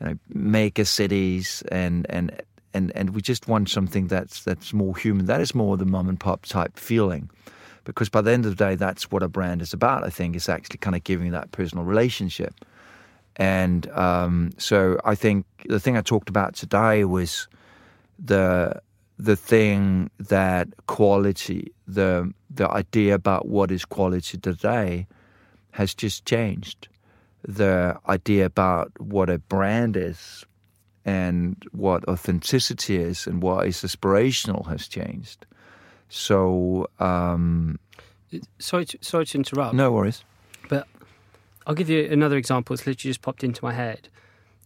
[0.00, 2.40] you know maker cities and and
[2.72, 5.26] and and we just want something that's that's more human.
[5.26, 7.30] That is more the mom and pop type feeling.
[7.88, 10.04] Because by the end of the day, that's what a brand is about.
[10.04, 12.54] I think is actually kind of giving that personal relationship.
[13.36, 17.48] And um, so I think the thing I talked about today was
[18.18, 18.82] the
[19.16, 25.06] the thing that quality, the the idea about what is quality today,
[25.70, 26.88] has just changed.
[27.42, 30.44] The idea about what a brand is,
[31.06, 35.46] and what authenticity is, and what is aspirational has changed.
[36.08, 37.78] So, um,
[38.58, 39.74] sorry, to, sorry to interrupt.
[39.74, 40.24] No worries.
[40.68, 40.86] But
[41.66, 42.74] I'll give you another example.
[42.74, 44.08] It's literally just popped into my head.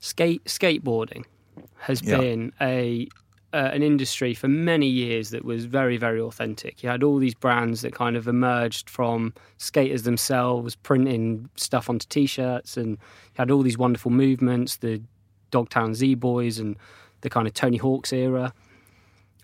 [0.00, 1.24] Skate skateboarding
[1.78, 2.18] has yeah.
[2.18, 3.09] been a
[3.52, 6.83] uh, an industry for many years that was very, very authentic.
[6.83, 12.07] You had all these brands that kind of emerged from skaters themselves, printing stuff onto
[12.09, 15.02] t-shirts, and you had all these wonderful movements, the
[15.50, 16.76] Dogtown Z Boys and
[17.20, 18.55] the kind of Tony Hawk's era.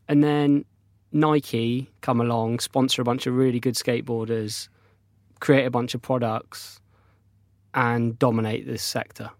[0.08, 0.64] And then
[1.12, 4.68] Nike come along, sponsor a bunch of really good skateboarders,
[5.40, 6.80] create a bunch of products,
[7.74, 9.30] and dominate this sector.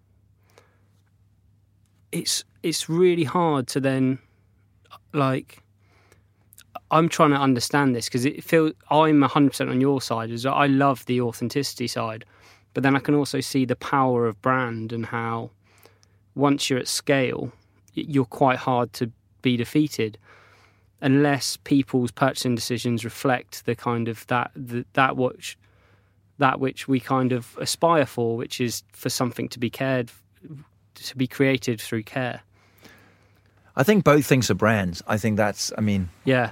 [2.13, 4.19] It's it's really hard to then
[5.13, 5.63] like
[6.91, 10.31] I'm trying to understand this because it feels I'm 100% on your side.
[10.31, 12.25] As I love the authenticity side,
[12.73, 15.51] but then I can also see the power of brand and how
[16.35, 17.53] once you're at scale,
[17.95, 19.11] you're quite hard to
[19.43, 20.17] be defeated
[21.01, 25.57] unless people's purchasing decisions reflect the kind of that the, that which
[26.39, 30.11] that which we kind of aspire for, which is for something to be cared
[30.95, 32.43] to be created through care.
[33.77, 35.03] I think both things are brands.
[35.07, 35.73] I think that's.
[35.79, 36.51] I mean, yeah.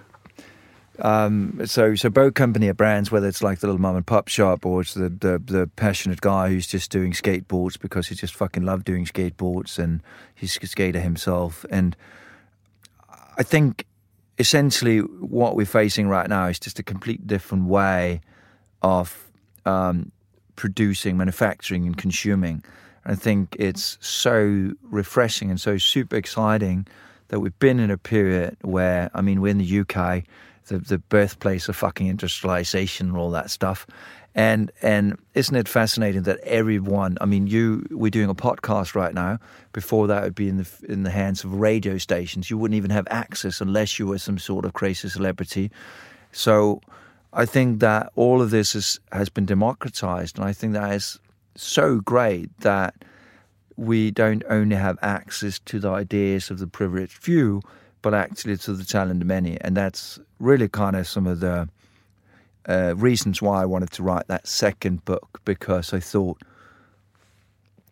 [1.00, 4.28] Um, so so both company are brands, whether it's like the little mom and pop
[4.28, 8.34] shop or it's the, the, the passionate guy who's just doing skateboards because he just
[8.34, 10.02] fucking loved doing skateboards and
[10.34, 11.66] he's a skater himself.
[11.70, 11.96] And
[13.36, 13.84] I think
[14.38, 18.20] essentially what we're facing right now is just a complete different way
[18.82, 19.30] of
[19.64, 20.12] um,
[20.56, 22.62] producing, manufacturing, and consuming.
[23.04, 26.86] And I think it's so refreshing and so super exciting
[27.28, 30.24] that we've been in a period where, I mean, we're in the UK,
[30.68, 33.86] the, the birthplace of fucking industrialization and all that stuff.
[34.34, 37.16] And and isn't it fascinating that everyone?
[37.22, 39.38] I mean, you we're doing a podcast right now.
[39.72, 42.50] Before that, would be in the in the hands of radio stations.
[42.50, 45.70] You wouldn't even have access unless you were some sort of crazy celebrity.
[46.32, 46.82] So,
[47.32, 51.18] I think that all of this is, has been democratized, and I think that is
[51.54, 52.94] so great that
[53.76, 57.62] we don't only have access to the ideas of the privileged few,
[58.06, 59.60] but actually to the talent of many.
[59.62, 61.68] And that's really kind of some of the
[62.68, 66.40] uh, reasons why I wanted to write that second book because I thought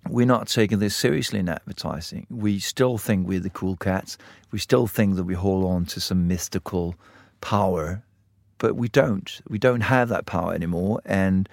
[0.09, 2.29] we're not taking this seriously in advertising.
[2.31, 4.17] We still think we're the cool cats.
[4.53, 6.95] We still think that we hold on to some mystical
[7.41, 8.01] power,
[8.59, 9.41] but we don't.
[9.49, 11.01] We don't have that power anymore.
[11.05, 11.49] And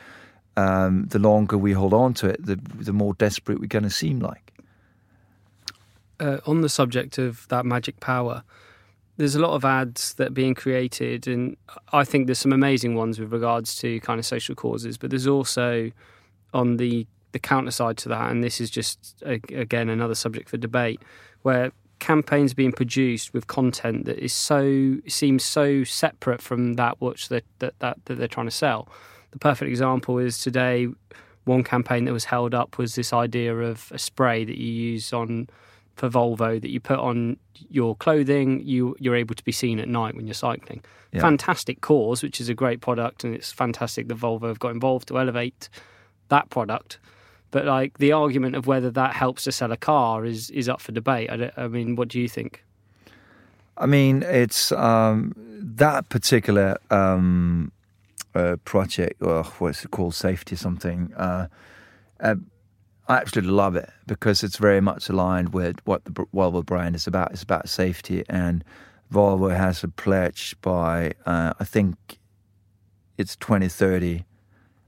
[0.56, 3.89] um, the longer we hold on to it, the, the more desperate we're going to
[3.89, 4.51] seem like.
[6.21, 8.43] Uh, on the subject of that magic power,
[9.17, 11.57] there's a lot of ads that are being created, and
[11.91, 14.97] I think there's some amazing ones with regards to kind of social causes.
[14.97, 15.91] But there's also
[16.53, 20.57] on the the counter side to that, and this is just again another subject for
[20.57, 21.01] debate,
[21.41, 27.29] where campaigns being produced with content that is so seems so separate from that which
[27.29, 28.88] that that, that, that they're trying to sell.
[29.31, 30.88] The perfect example is today.
[31.45, 35.12] One campaign that was held up was this idea of a spray that you use
[35.12, 35.47] on
[35.95, 37.38] for Volvo that you put on
[37.69, 38.62] your clothing.
[38.63, 40.84] You you're able to be seen at night when you're cycling.
[41.12, 41.21] Yeah.
[41.21, 45.08] Fantastic cause, which is a great product, and it's fantastic that Volvo have got involved
[45.10, 45.69] to elevate
[46.30, 46.99] that product.
[47.51, 50.82] But like the argument of whether that helps to sell a car is is up
[50.82, 51.30] for debate.
[51.30, 52.63] I, I mean, what do you think?
[53.77, 57.71] I mean, it's um, that particular um,
[58.36, 61.13] uh, project, or what's it called, safety something.
[61.15, 61.47] Uh,
[62.19, 62.36] uh,
[63.08, 67.08] I absolutely love it because it's very much aligned with what the Volvo brand is
[67.08, 67.32] about.
[67.32, 68.64] It's about safety, and
[69.12, 72.20] Volvo has a pledge by uh, I think
[73.18, 74.24] it's 2030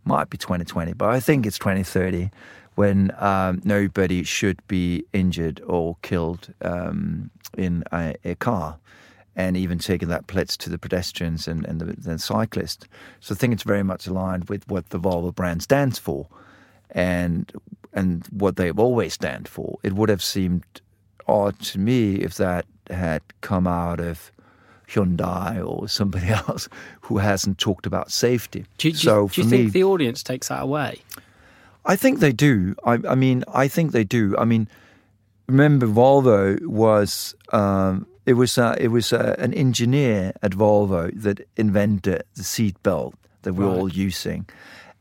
[0.06, 2.30] might be 2020, but I think it's 2030
[2.76, 8.78] when um, nobody should be injured or killed um, in a, a, car,
[9.36, 12.86] and even taking that pledge to the pedestrians and, and the, the cyclists.
[13.20, 16.28] So I think it's very much aligned with what the Volvo brand stands for,
[16.90, 17.52] and
[17.94, 19.78] and what they've always stand for.
[19.84, 20.64] It would have seemed
[21.28, 24.32] odd to me if that had come out of
[24.88, 26.68] Hyundai or somebody else
[27.02, 28.66] who hasn't talked about safety.
[28.78, 31.02] Do, do, so do you think me, the audience takes that away?
[31.86, 32.76] I think they do.
[32.86, 34.36] I, I, mean, I think they do.
[34.38, 34.68] I mean,
[35.48, 41.48] remember Volvo was um, it was uh, it was uh, an engineer at Volvo that
[41.58, 43.78] invented the seat belt that we're right.
[43.78, 44.46] all using,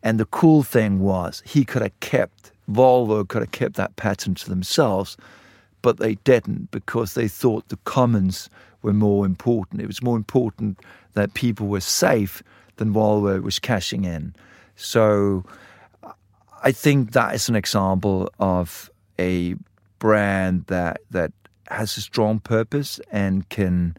[0.02, 4.38] and the cool thing was he could have kept Volvo could have kept that patent
[4.38, 5.16] to themselves,
[5.82, 8.48] but they didn't because they thought the commons
[8.82, 9.80] were more important.
[9.80, 10.78] It was more important
[11.14, 12.42] that people were safe
[12.76, 14.34] than Volvo was cashing in.
[14.76, 15.44] So
[16.62, 19.54] I think that is an example of a
[19.98, 21.32] brand that that
[21.68, 23.96] has a strong purpose and can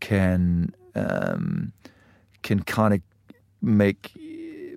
[0.00, 1.72] can um,
[2.42, 3.00] can kind of
[3.62, 4.12] make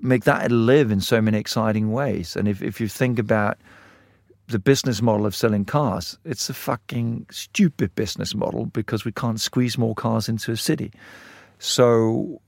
[0.01, 2.35] make that live in so many exciting ways.
[2.35, 3.57] And if, if you think about
[4.47, 6.17] the business model of selling cars.
[6.23, 10.91] It's a fucking stupid business model because we can't squeeze more cars into a city.
[11.59, 12.41] So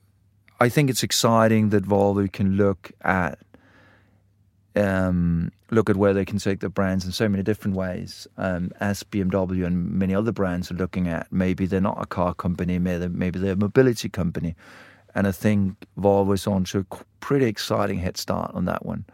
[0.59, 3.39] I think it's exciting that Volvo can look at
[4.75, 8.71] um, look at where they can take their brands in so many different ways, um,
[8.79, 11.27] as BMW and many other brands are looking at.
[11.31, 14.55] Maybe they're not a car company, maybe they're, maybe they're a mobility company.
[15.15, 19.05] And I think Volvo's on to a pretty exciting head start on that one.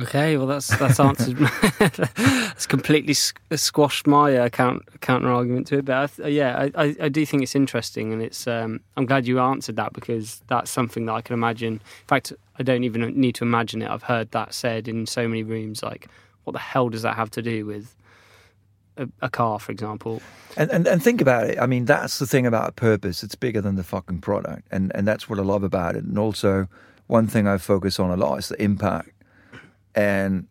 [0.00, 1.36] Okay, well that's that's answered.
[1.78, 5.86] that's completely squashed my uh, counter argument to it.
[5.86, 8.46] But I, uh, yeah, I, I, do think it's interesting, and it's.
[8.46, 11.74] Um, I'm glad you answered that because that's something that I can imagine.
[11.74, 13.90] In fact, I don't even need to imagine it.
[13.90, 15.82] I've heard that said in so many rooms.
[15.82, 16.08] Like,
[16.44, 17.96] what the hell does that have to do with
[18.98, 20.20] a, a car, for example?
[20.56, 21.58] And, and and think about it.
[21.58, 23.22] I mean, that's the thing about a purpose.
[23.22, 26.04] It's bigger than the fucking product, and and that's what I love about it.
[26.04, 26.68] And also,
[27.06, 29.10] one thing I focus on a lot is the impact
[29.98, 30.46] and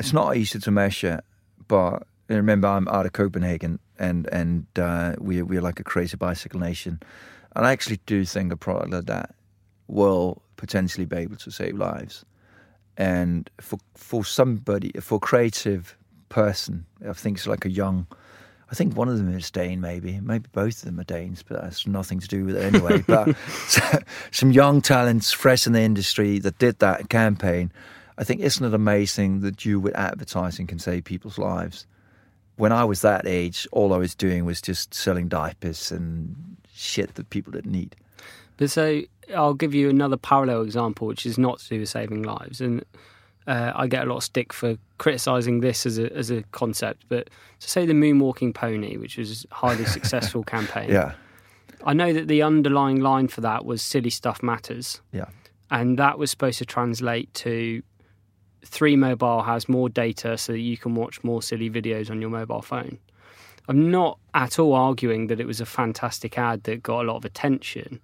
[0.00, 1.20] it's not easy to measure.
[1.68, 6.60] But remember, I'm out of Copenhagen, and and uh, we we're like a crazy bicycle
[6.60, 7.00] nation,
[7.54, 9.34] and I actually do think a product like that
[9.86, 12.24] will potentially be able to save lives.
[12.96, 15.96] And for for somebody, for creative
[16.34, 18.06] person, I think it's like a young.
[18.70, 20.20] I think one of them is Dane, maybe.
[20.20, 23.02] Maybe both of them are Danes, but that's nothing to do with it anyway.
[23.06, 23.36] but
[24.30, 27.70] some young talents, fresh in the industry, that did that campaign
[28.16, 31.86] I think isn't it amazing that you with advertising can save people's lives?
[32.56, 36.36] When I was that age, all I was doing was just selling diapers and
[36.72, 37.96] shit that people didn't need.
[38.56, 39.02] But so
[39.34, 42.84] I'll give you another parallel example, which is not to do with saving lives, and
[43.46, 47.04] uh, I get a lot of stick for criticizing this as a as a concept.
[47.08, 47.30] But
[47.60, 51.12] to say the moonwalking pony, which was a highly successful campaign, yeah,
[51.84, 55.26] I know that the underlying line for that was "silly stuff matters." Yeah,
[55.70, 57.82] and that was supposed to translate to
[58.64, 62.30] Three Mobile has more data so that you can watch more silly videos on your
[62.30, 62.98] mobile phone.
[63.68, 67.16] I'm not at all arguing that it was a fantastic ad that got a lot
[67.16, 68.00] of attention.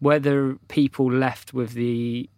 [0.00, 2.28] Whether people left with the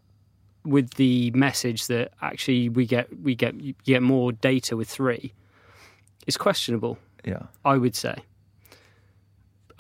[0.64, 5.33] with the message that actually we get we get you get more data with three
[6.27, 6.98] is questionable.
[7.24, 7.44] Yeah.
[7.64, 8.16] I would say.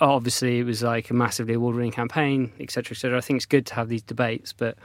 [0.00, 3.16] Obviously, it was like a massively award-winning campaign, etc., etc.
[3.16, 4.76] I think it's good to have these debates, but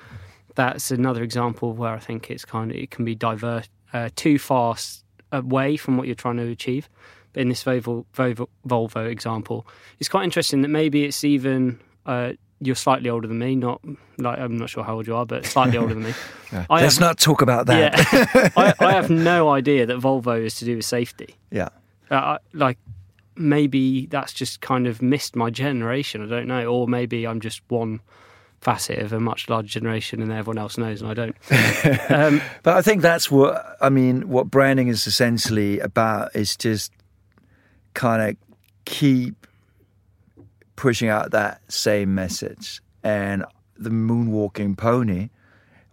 [0.53, 4.37] that's another example where I think it's kind of it can be divert uh, too
[4.37, 6.89] fast away from what you're trying to achieve.
[7.33, 9.67] But in this Volvo, Volvo, Volvo example,
[9.99, 13.55] it's quite interesting that maybe it's even uh, you're slightly older than me.
[13.55, 13.81] Not
[14.17, 16.13] like I'm not sure how old you are, but slightly older than me.
[16.51, 16.65] yeah.
[16.69, 17.97] Let's have, not talk about that.
[18.13, 21.35] Yeah, I, I, have no idea that Volvo is to do with safety.
[21.51, 21.69] Yeah,
[22.11, 22.77] uh, like
[23.35, 26.21] maybe that's just kind of missed my generation.
[26.21, 28.01] I don't know, or maybe I'm just one
[28.61, 31.35] facet of a much larger generation and everyone else knows and I don't.
[32.09, 34.27] Um, but I think that's what I mean.
[34.29, 36.91] What branding is essentially about is just
[37.93, 38.35] kind of
[38.85, 39.47] keep
[40.79, 42.81] pushing out that same message.
[43.03, 43.45] And
[43.77, 45.29] the moonwalking pony,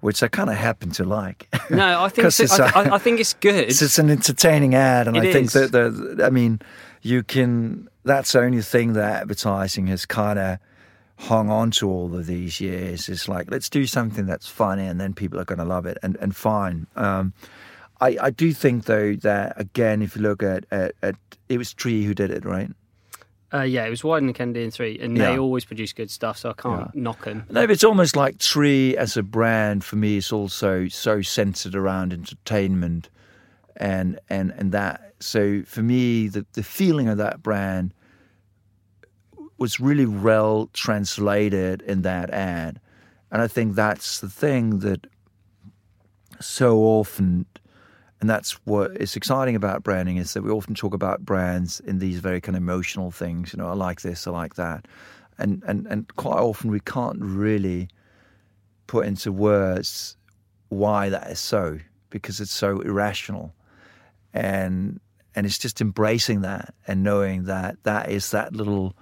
[0.01, 1.49] which I kind of happen to like.
[1.70, 3.64] No, I think it's, I, I, think it's good.
[3.68, 5.53] It's, it's an entertaining ad, and it I think is.
[5.55, 6.61] that the, I mean,
[7.03, 7.88] you can.
[8.05, 10.59] That's the only thing that advertising has kind of
[11.18, 13.09] hung on to all of these years.
[13.09, 15.99] Is like let's do something that's funny, and then people are going to love it,
[16.03, 16.87] and and fine.
[16.94, 17.33] Um,
[18.01, 21.16] I, I do think though that again, if you look at, at, at
[21.49, 22.70] it was Three who did it, right?
[23.57, 25.31] Uh, yeah, it was Wieden and Kennedy in three, and yeah.
[25.31, 27.01] they always produce good stuff, so I can't yeah.
[27.01, 27.45] knock them.
[27.49, 32.12] No, it's almost like Three as a brand for me is also so centered around
[32.12, 33.09] entertainment,
[33.77, 35.14] and and and that.
[35.21, 37.95] So for me, the the feeling of that brand
[39.59, 42.79] was really well translated in that ad,
[43.31, 45.07] and I think that's the thing that
[46.40, 47.47] so often
[48.20, 51.98] and that's what is exciting about branding is that we often talk about brands in
[51.98, 53.52] these very kind of emotional things.
[53.52, 54.87] You know, I like this, I like that,
[55.38, 57.88] and and and quite often we can't really
[58.87, 60.16] put into words
[60.68, 61.79] why that is so
[62.11, 63.55] because it's so irrational,
[64.33, 64.98] and
[65.35, 68.96] and it's just embracing that and knowing that that is that little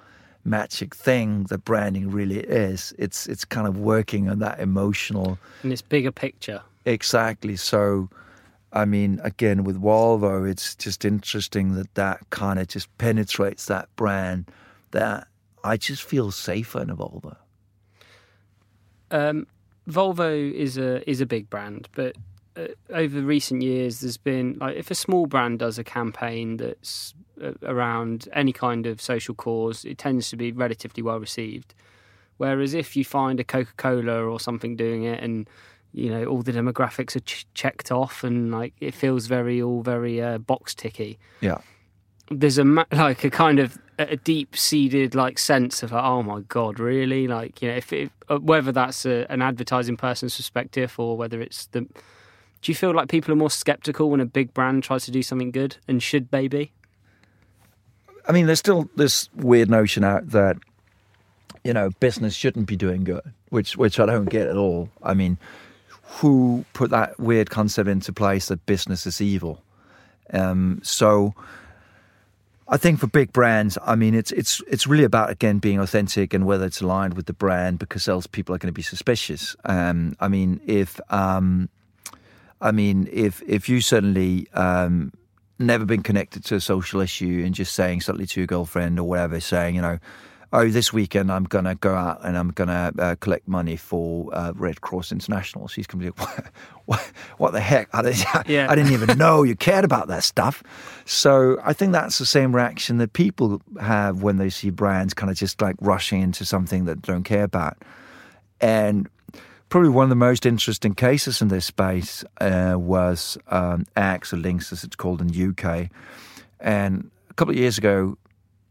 [0.44, 2.92] magic thing that branding really is.
[2.98, 6.62] It's it's kind of working on that emotional and this bigger picture.
[6.85, 7.55] Exactly.
[7.57, 8.11] So
[8.74, 13.88] I mean, again, with Volvo, it's just interesting that that kind of just penetrates that
[13.94, 14.50] brand
[14.90, 15.28] that
[15.62, 17.37] I just feel safer in a Volvo.
[19.12, 19.46] Um,
[19.88, 22.16] Volvo is a is a big brand, but
[22.56, 27.14] uh, over recent years, there's been like if a small brand does a campaign that's
[27.40, 31.74] uh, around any kind of social cause, it tends to be relatively well received.
[32.38, 35.48] Whereas if you find a Coca Cola or something doing it and
[35.94, 39.83] you know all the demographics are ch- checked off and like it feels very all
[39.83, 41.59] very uh, box ticky yeah.
[42.30, 46.40] There's a like a kind of a deep seated like sense of like, oh my
[46.40, 47.28] god really?
[47.28, 51.40] Like you know if, if uh, whether that's a, an advertising person's perspective or whether
[51.40, 55.04] it's the do you feel like people are more skeptical when a big brand tries
[55.04, 56.72] to do something good and should they be?
[58.26, 60.57] I mean there's still this weird notion out that
[61.62, 64.88] you know business shouldn't be doing good which which i don't get at all.
[65.02, 65.38] I mean
[66.07, 69.62] who put that weird concept into place that business is evil.
[70.33, 71.35] Um, so
[72.67, 76.33] I think for big brands, I mean, it's it's it's really about again being authentic
[76.33, 79.55] and whether it's aligned with the brand, because else people are going to be suspicious.
[79.64, 81.69] Um, I mean, if um,
[82.61, 85.12] I mean, if if you suddenly um,
[85.59, 89.05] never been connected to a social issue and just saying suddenly to your girlfriend or
[89.05, 89.99] whatever, saying, you know,
[90.55, 93.77] oh, this weekend I'm going to go out and I'm going to uh, collect money
[93.77, 95.67] for uh, Red Cross International.
[95.67, 96.47] She's going to be like,
[96.87, 97.01] what,
[97.38, 97.88] what, the heck?
[97.93, 98.71] I didn't, yeah.
[98.71, 100.62] I didn't even know you cared about that stuff.
[101.05, 105.29] So I think that's the same reaction that people have when they see brands kind
[105.29, 107.77] of just like rushing into something that they don't care about.
[108.61, 109.09] And
[109.71, 114.37] probably one of the most interesting cases in this space uh, was um, Axe or
[114.37, 115.90] Lynx, as it's called in the UK.
[116.61, 118.17] And a couple of years ago,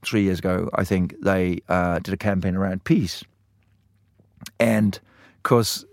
[0.05, 3.23] three years ago, I think they uh, did a campaign around peace.
[4.59, 4.99] And
[5.41, 5.85] because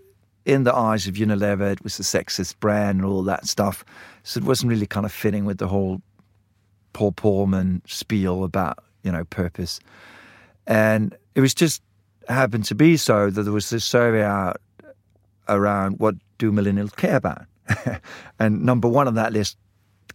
[0.45, 3.83] in the eyes of Unilever, it was a sexist brand and all that stuff.
[4.23, 6.01] So it wasn't really kind of fitting with the whole
[6.93, 9.79] Paul Polman spiel about, you know, purpose.
[10.67, 11.81] And it was just
[12.27, 14.57] happened to be so that there was this survey out
[15.47, 17.43] around what do millennials care about.
[18.39, 19.57] and number one on that list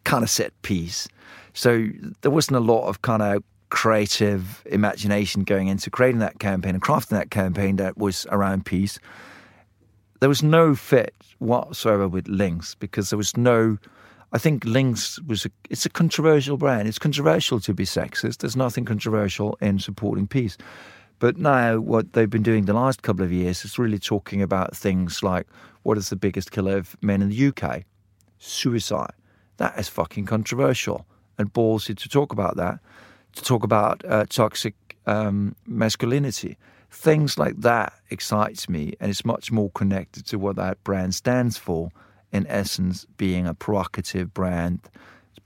[0.04, 1.08] kind of said peace.
[1.52, 1.88] So
[2.20, 6.82] there wasn't a lot of kind of creative imagination going into creating that campaign and
[6.82, 8.98] crafting that campaign that was around peace.
[10.20, 13.78] there was no fit whatsoever with Lynx because there was no.
[14.32, 16.88] I think Lynx was a, it's a controversial brand.
[16.88, 18.38] It's controversial to be sexist.
[18.38, 20.58] There's nothing controversial in supporting peace.
[21.18, 24.76] But now, what they've been doing the last couple of years is really talking about
[24.76, 25.46] things like
[25.84, 27.84] what is the biggest killer of men in the UK?
[28.38, 29.12] Suicide.
[29.58, 31.06] That is fucking controversial
[31.38, 32.80] and ballsy to talk about that,
[33.36, 34.74] to talk about uh, toxic
[35.06, 36.56] um, masculinity.
[36.90, 41.56] Things like that excites me, and it's much more connected to what that brand stands
[41.56, 41.90] for.
[42.32, 44.80] In essence, being a provocative brand,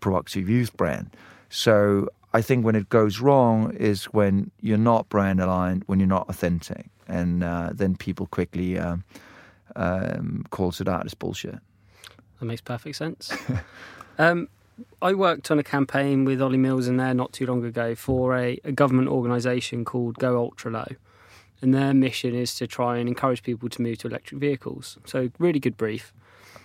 [0.00, 1.14] provocative youth brand.
[1.50, 6.08] So I think when it goes wrong is when you're not brand aligned, when you're
[6.08, 9.04] not authentic, and uh, then people quickly um,
[9.76, 11.58] um, calls it out as bullshit.
[12.38, 13.32] That makes perfect sense.
[14.18, 14.48] um,
[15.02, 18.36] I worked on a campaign with Ollie Mills in there not too long ago for
[18.36, 20.88] a, a government organisation called Go Ultra Low.
[21.62, 24.96] And their mission is to try and encourage people to move to electric vehicles.
[25.04, 26.14] So, really good brief.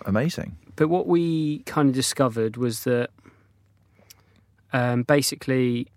[0.06, 0.56] Amazing.
[0.76, 3.10] But what we kind of discovered was that
[4.72, 5.88] um, basically,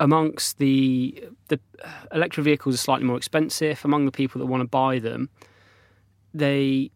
[0.00, 1.58] amongst the the
[2.12, 3.84] electric vehicles are slightly more expensive.
[3.84, 5.30] Among the people that want to buy them,
[6.34, 6.90] they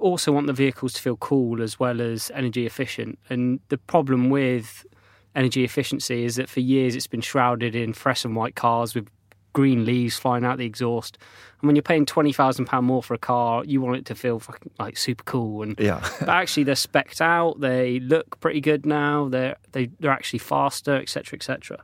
[0.00, 3.18] also want the vehicles to feel cool as well as energy efficient.
[3.28, 4.86] And the problem with
[5.34, 9.08] energy efficiency is that for years it's been shrouded in fresh and white cars with
[9.52, 11.18] green leaves flying out the exhaust.
[11.60, 14.14] And when you're paying twenty thousand pound more for a car, you want it to
[14.14, 15.62] feel fucking, like super cool.
[15.62, 16.00] And Yeah.
[16.20, 17.60] but actually they're specced out.
[17.60, 19.28] They look pretty good now.
[19.28, 21.78] They're they, they're actually faster, etc., etc.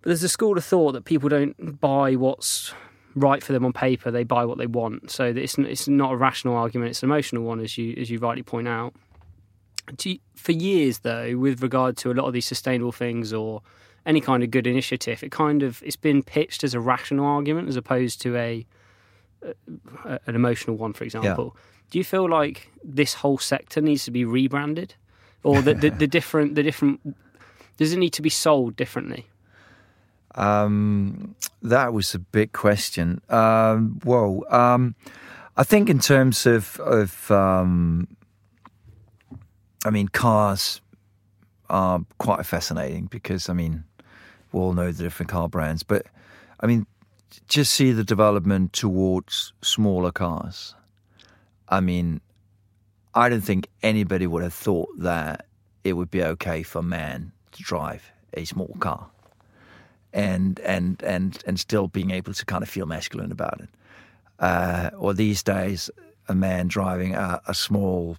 [0.00, 2.74] But there's a school of thought that people don't buy what's
[3.14, 4.10] right for them on paper.
[4.10, 5.10] They buy what they want.
[5.10, 6.90] So it's it's not a rational argument.
[6.90, 8.94] It's an emotional one, as you as you rightly point out.
[9.96, 13.62] Do you- for years, though, with regard to a lot of these sustainable things or
[14.06, 17.68] any kind of good initiative, it kind of it's been pitched as a rational argument
[17.68, 18.66] as opposed to a,
[19.42, 21.56] a an emotional one, for example.
[21.90, 24.94] Do you feel like this whole sector needs to be rebranded,
[25.42, 27.00] or the, the, the different the different
[27.76, 29.26] does it need to be sold differently?
[30.34, 33.20] Um, that was a big question.
[33.28, 34.44] Um, whoa.
[34.50, 34.94] Um,
[35.56, 38.08] I think in terms of of um,
[39.84, 40.80] I mean, cars
[41.70, 43.84] are quite fascinating because I mean,
[44.52, 46.06] we all know the different car brands, but
[46.60, 46.86] I mean,
[47.48, 50.74] just see the development towards smaller cars.
[51.68, 52.20] I mean,
[53.14, 55.46] I don't think anybody would have thought that
[55.84, 59.08] it would be okay for man to drive a small car
[60.14, 63.68] and and and and still being able to kind of feel masculine about it.
[64.38, 65.90] Uh, or these days,
[66.28, 68.16] a man driving a, a small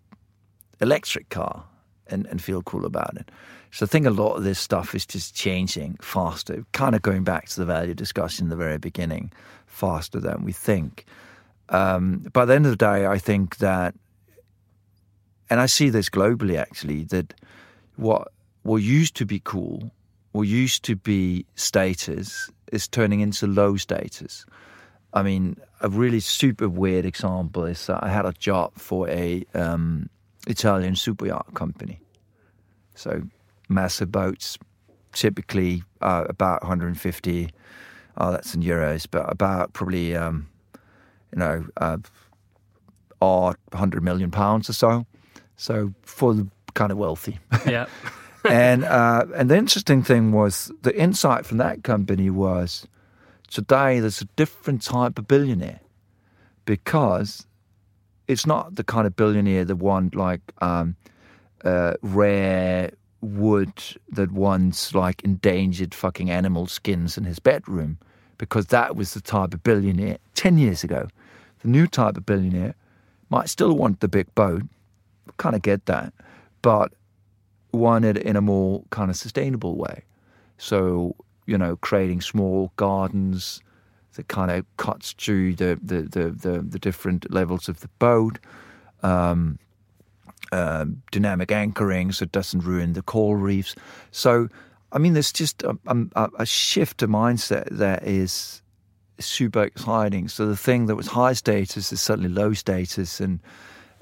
[0.81, 1.63] electric car
[2.07, 3.31] and, and feel cool about it.
[3.71, 7.23] So I think a lot of this stuff is just changing faster, kind of going
[7.23, 9.31] back to the value discussion in the very beginning,
[9.65, 11.05] faster than we think.
[11.69, 13.95] Um, by the end of the day, I think that,
[15.49, 17.33] and I see this globally actually, that
[17.95, 18.29] what
[18.63, 19.91] what used to be cool,
[20.35, 24.45] what used to be status, is turning into low status.
[25.13, 29.45] I mean, a really super weird example is that I had a job for a
[29.53, 30.09] um,
[30.45, 32.01] Italian super yacht company.
[32.95, 33.23] So
[33.69, 34.57] massive boats,
[35.13, 37.49] typically uh, about 150.
[38.17, 40.49] Oh, that's in euros, but about probably um,
[41.31, 41.97] you know, uh,
[43.21, 45.05] odd 100 million pounds or so.
[45.55, 47.39] So for the kind of wealthy.
[47.65, 47.85] Yeah,
[48.49, 52.87] and uh, and the interesting thing was the insight from that company was
[53.49, 55.81] today there's a different type of billionaire
[56.65, 57.45] because
[58.27, 60.95] it's not the kind of billionaire that want like um,
[61.63, 62.91] uh, rare
[63.21, 63.73] wood
[64.09, 67.97] that wants like endangered fucking animal skins in his bedroom
[68.37, 71.07] because that was the type of billionaire 10 years ago.
[71.59, 72.75] The new type of billionaire
[73.29, 74.63] might still want the big boat,
[75.37, 76.13] kind of get that,
[76.61, 76.93] but
[77.75, 80.03] want it in a more kind of sustainable way.
[80.57, 81.15] So,
[81.45, 83.61] you know, creating small gardens
[84.15, 88.39] that kind of cuts through the, the, the, the, the different levels of the boat.
[89.03, 89.59] Um,
[90.51, 93.75] um, dynamic anchoring so it doesn't ruin the coral reefs.
[94.11, 94.47] So,
[94.91, 98.61] I mean, there's just a, a, a shift of mindset that is
[99.19, 100.27] super exciting.
[100.27, 103.39] So the thing that was high status is suddenly low status, and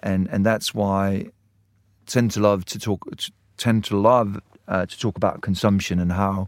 [0.01, 1.25] and and that's why I
[2.05, 3.05] tend to love to talk
[3.57, 6.47] tend to love uh, to talk about consumption and how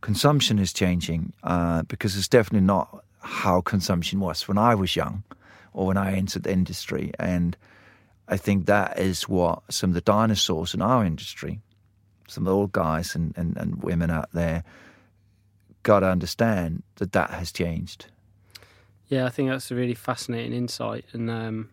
[0.00, 5.22] consumption is changing uh, because it's definitely not how consumption was when I was young
[5.72, 7.56] or when I entered the industry and.
[8.26, 11.60] I think that is what some of the dinosaurs in our industry,
[12.26, 14.64] some of the old guys and, and, and women out there,
[15.82, 18.06] got to understand that that has changed.
[19.08, 21.70] Yeah, I think that's a really fascinating insight, and um,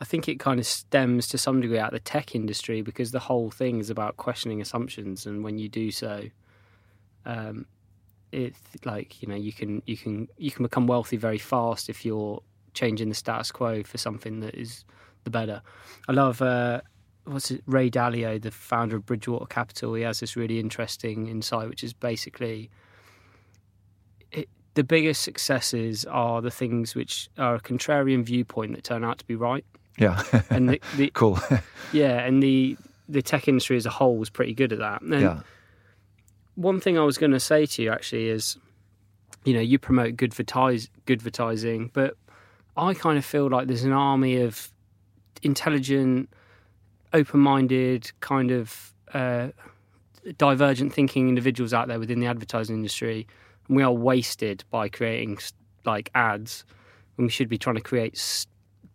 [0.00, 3.10] I think it kind of stems to some degree out of the tech industry because
[3.10, 6.24] the whole thing is about questioning assumptions, and when you do so,
[7.26, 7.66] um,
[8.30, 12.04] it's like you know you can you can you can become wealthy very fast if
[12.04, 12.42] you're
[12.74, 14.84] changing the status quo for something that is
[15.24, 15.62] the better.
[16.08, 16.80] I love uh,
[17.24, 19.94] what's it, Ray Dalio, the founder of Bridgewater Capital.
[19.94, 22.70] He has this really interesting insight, which is basically
[24.78, 29.24] the biggest successes are the things which are a contrarian viewpoint that turn out to
[29.24, 29.64] be right.
[29.98, 31.38] Yeah, And the, the cool.
[31.92, 32.76] yeah, and the
[33.08, 35.00] the tech industry as a whole was pretty good at that.
[35.02, 35.40] And yeah,
[36.54, 38.56] one thing I was going to say to you actually is,
[39.44, 42.16] you know, you promote good advertise, good advertising, but
[42.76, 44.70] I kind of feel like there's an army of
[45.42, 46.28] intelligent,
[47.12, 49.48] open-minded, kind of uh,
[50.36, 53.26] divergent thinking individuals out there within the advertising industry,
[53.68, 55.38] and we are wasted by creating
[55.84, 56.64] like ads
[57.16, 58.46] when we should be trying to create s-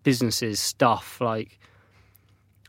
[0.04, 1.60] businesses stuff like.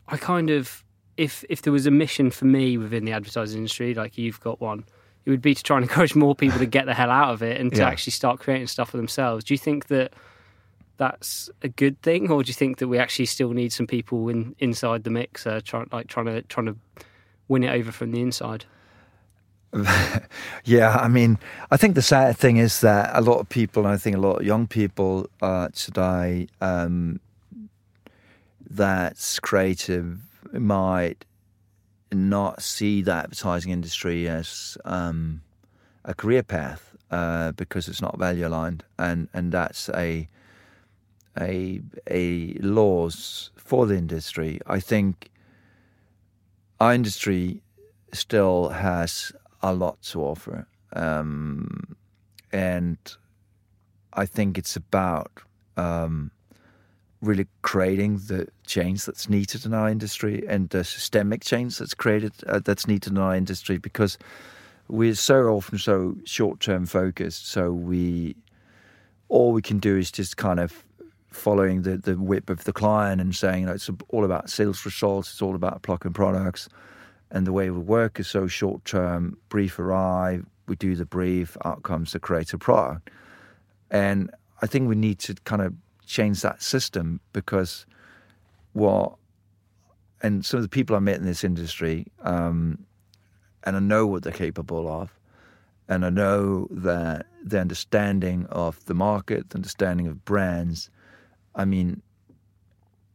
[0.07, 0.83] I kind of
[1.17, 4.61] if if there was a mission for me within the advertising industry, like you've got
[4.61, 4.85] one,
[5.25, 7.41] it would be to try and encourage more people to get the hell out of
[7.41, 7.87] it and to Yeah.
[7.89, 9.43] actually start creating stuff for themselves.
[9.43, 10.13] Do you think that
[10.97, 14.29] that's a good thing, or do you think that we actually still need some people
[14.29, 16.75] in inside the mix, uh, trying like trying to trying to
[17.47, 18.65] win it over from the inside?
[20.65, 20.97] yeah.
[21.01, 21.37] I mean,
[21.71, 24.19] I think the sad thing is that a lot of people, and I think a
[24.19, 27.19] lot of young people uh, today, um,
[28.69, 30.19] that's creative
[30.53, 31.25] might
[32.11, 35.41] not see the advertising industry as um,
[36.03, 40.27] a career path uh, because it's not value aligned, and and that's a
[41.39, 44.59] a a loss for the industry.
[44.67, 45.29] I think
[46.79, 47.61] our industry
[48.13, 51.95] still has a lot to offer, um,
[52.51, 52.97] and
[54.13, 55.31] I think it's about
[55.77, 56.31] um,
[57.25, 62.33] really creating the change that's needed in our industry and the systemic change that's created
[62.47, 64.17] uh, that's needed in our industry because
[64.87, 67.47] we're so often so short-term focused.
[67.47, 68.35] So we
[69.27, 70.83] all we can do is just kind of
[71.31, 74.85] following the, the whip of the client and saying, you know, it's all about sales
[74.85, 76.69] results, it's all about plucking products.
[77.31, 81.57] And the way we work is so short term, brief arrive, we do the brief,
[81.65, 83.09] outcomes to create a product.
[83.91, 85.73] And I think we need to kind of
[86.05, 87.85] change that system because
[88.73, 89.15] what,
[90.21, 92.85] and some of the people I met in this industry, um,
[93.63, 95.17] and I know what they're capable of,
[95.87, 100.89] and I know that the understanding of the market, the understanding of brands,
[101.53, 102.01] I mean,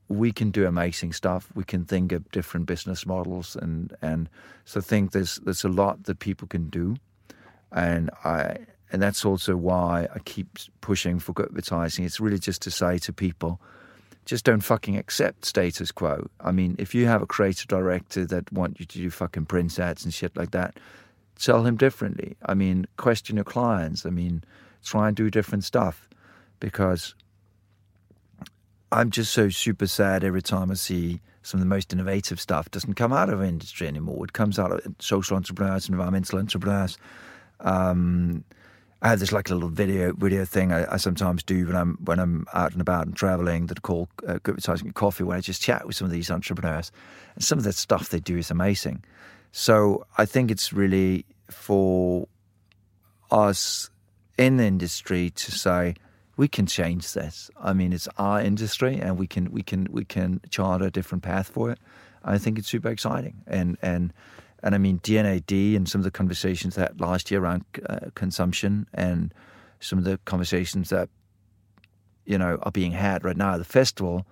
[0.08, 1.48] we can do amazing stuff.
[1.54, 4.28] We can think of different business models, and and
[4.64, 6.96] so I think there's there's a lot that people can do,
[7.72, 8.58] and I
[8.92, 12.04] and that's also why I keep pushing for good advertising.
[12.04, 13.60] It's really just to say to people,
[14.24, 16.28] just don't fucking accept status quo.
[16.40, 19.78] I mean, if you have a creative director that want you to do fucking print
[19.78, 20.78] ads and shit like that,
[21.38, 22.36] tell him differently.
[22.44, 24.04] I mean, question your clients.
[24.04, 24.44] I mean,
[24.84, 26.08] try and do different stuff
[26.58, 27.14] because
[28.92, 32.70] I'm just so super sad every time I see some of the most innovative stuff
[32.70, 34.24] doesn't come out of industry anymore.
[34.24, 36.98] It comes out of social entrepreneurs environmental entrepreneurs.
[37.60, 38.44] Um,
[39.02, 42.18] I have this like little video video thing I, I, sometimes do when I'm when
[42.18, 44.38] I'm out and about and traveling that I call uh,
[44.94, 46.92] Coffee, where I just chat with some of these entrepreneurs,
[47.34, 49.02] and some of the stuff they do is amazing.
[49.52, 52.28] So I think it's really for
[53.30, 53.90] us
[54.36, 55.94] in the industry to say
[56.36, 57.50] we can change this.
[57.60, 61.24] I mean, it's our industry, and we can we can we can chart a different
[61.24, 61.78] path for it.
[62.22, 64.12] I think it's super exciting, and and
[64.62, 68.86] and I mean D&AD and some of the conversations that last year around uh, consumption,
[68.94, 69.32] and
[69.80, 71.08] some of the conversations that
[72.26, 74.26] you know are being had right now at the festival.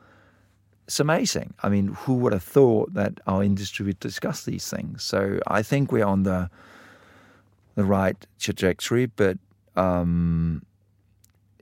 [0.87, 1.53] It's amazing.
[1.62, 5.03] I mean, who would have thought that our industry would discuss these things?
[5.03, 6.51] So I think we're on the
[7.74, 9.39] the right trajectory, but
[9.76, 10.64] um,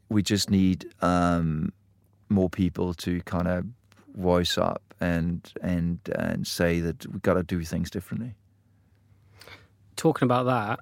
[0.09, 1.73] we just need um,
[2.29, 3.67] more people to kind of
[4.17, 8.35] voice up and and and say that we've got to do things differently.
[9.97, 10.81] Talking about that,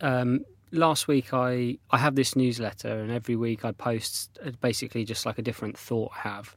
[0.00, 5.24] um, last week I I have this newsletter, and every week I post basically just
[5.24, 6.56] like a different thought I have.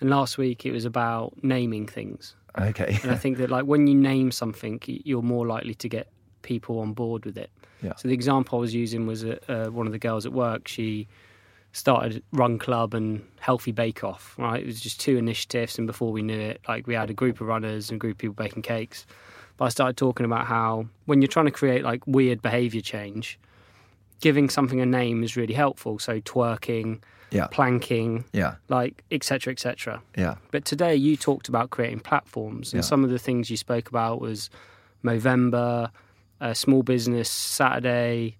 [0.00, 2.98] And last week it was about naming things, Okay.
[3.02, 6.08] and I think that like when you name something, you're more likely to get
[6.42, 7.50] people on board with it.
[7.82, 7.94] Yeah.
[7.96, 10.68] So the example I was using was uh, one of the girls at work.
[10.68, 11.08] She
[11.72, 14.34] started Run Club and Healthy Bake Off.
[14.38, 17.14] Right, it was just two initiatives, and before we knew it, like we had a
[17.14, 19.06] group of runners and a group of people baking cakes.
[19.58, 23.38] But I started talking about how when you're trying to create like weird behavior change,
[24.20, 25.98] giving something a name is really helpful.
[25.98, 27.00] So twerking,
[27.30, 27.48] Yeah.
[27.48, 28.54] planking, Yeah.
[28.68, 29.52] like etc.
[29.52, 30.00] etc.
[30.16, 30.36] Yeah.
[30.50, 32.88] But today you talked about creating platforms, and Yeah.
[32.88, 34.48] some of the things you spoke about was
[35.04, 35.90] Movember,
[36.40, 38.36] uh, small business Saturday,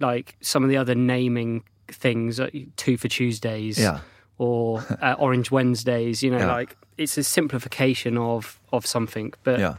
[0.00, 4.00] like some of the other naming things, uh, two for Tuesdays, Yeah.
[4.38, 6.22] or uh, Orange Wednesdays.
[6.22, 6.52] You know, Yeah.
[6.52, 9.32] like it's a simplification of of something.
[9.44, 9.74] But Yeah.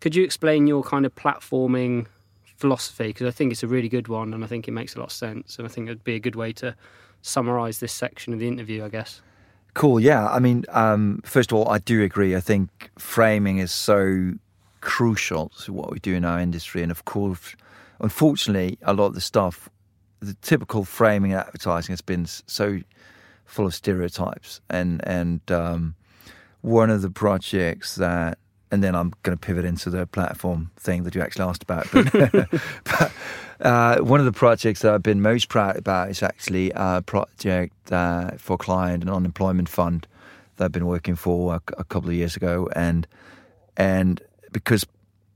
[0.00, 2.06] Could you explain your kind of platforming
[2.44, 3.08] philosophy?
[3.08, 5.06] Because I think it's a really good one, and I think it makes a lot
[5.06, 6.74] of sense, and I think it'd be a good way to
[7.22, 8.84] summarize this section of the interview.
[8.84, 9.22] I guess.
[9.76, 10.00] Cool.
[10.00, 10.26] Yeah.
[10.26, 12.34] I mean, um, first of all, I do agree.
[12.34, 14.32] I think framing is so
[14.80, 16.82] crucial to what we do in our industry.
[16.82, 17.54] And of course,
[18.00, 19.68] unfortunately, a lot of the stuff,
[20.20, 22.80] the typical framing advertising has been so
[23.44, 24.62] full of stereotypes.
[24.70, 25.94] And, and um,
[26.62, 28.38] one of the projects that,
[28.70, 31.86] and then I'm going to pivot into the platform thing that you actually asked about.
[31.92, 32.12] But,
[32.84, 33.12] but
[33.60, 37.92] uh, one of the projects that I've been most proud about is actually a project
[37.92, 40.06] uh, for client, an unemployment fund
[40.56, 43.06] that I've been working for a, a couple of years ago, and
[43.76, 44.20] and
[44.52, 44.86] because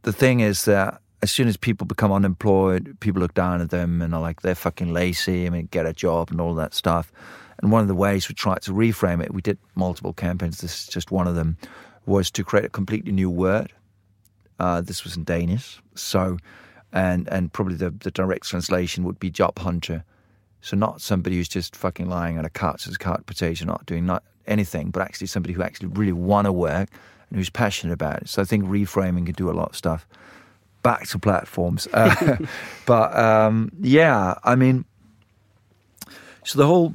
[0.03, 4.01] the thing is that as soon as people become unemployed, people look down at them
[4.01, 5.47] and are like they're fucking lazy.
[5.47, 7.13] I mean, get a job and all that stuff.
[7.59, 10.59] And one of the ways we tried to reframe it, we did multiple campaigns.
[10.61, 11.59] This is just one of them,
[12.07, 13.73] was to create a completely new word.
[14.59, 16.37] Uh, this was in Danish, so
[16.93, 20.05] and and probably the, the direct translation would be job hunter.
[20.61, 23.87] So not somebody who's just fucking lying on a couch as a couch potato, not
[23.87, 26.91] doing not anything, but actually somebody who actually really want to work
[27.31, 28.29] and who's passionate about it.
[28.29, 30.07] So I think reframing can do a lot of stuff.
[30.83, 32.37] Back to platforms, uh,
[32.87, 34.87] but um, yeah, I mean,
[36.45, 36.95] so the whole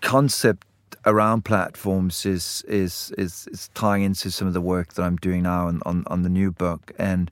[0.00, 0.66] concept
[1.06, 5.42] around platforms is is is is tying into some of the work that I'm doing
[5.42, 7.30] now on on, on the new book and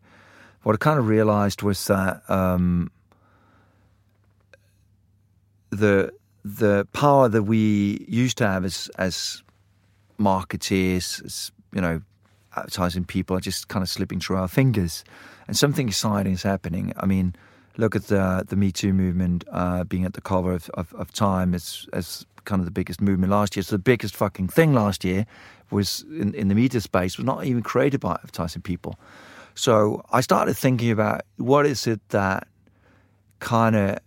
[0.63, 2.91] what I kind of realized was that um,
[5.71, 6.13] the
[6.45, 9.43] the power that we used to have as as
[10.19, 12.03] marketeers, as you know,
[12.57, 15.05] advertising people, are just kind of slipping through our fingers,
[15.49, 16.93] and something exciting is happening.
[16.97, 17.35] I mean,
[17.77, 21.13] look at the the Me Too movement uh, being at the cover of, of, of
[21.13, 23.63] Time as as kind of the biggest movement last year.
[23.63, 25.27] So the biggest fucking thing last year
[25.71, 28.99] was in, in the media space was not even created by advertising people.
[29.55, 32.49] So I started thinking about what is it that
[33.39, 33.99] kind of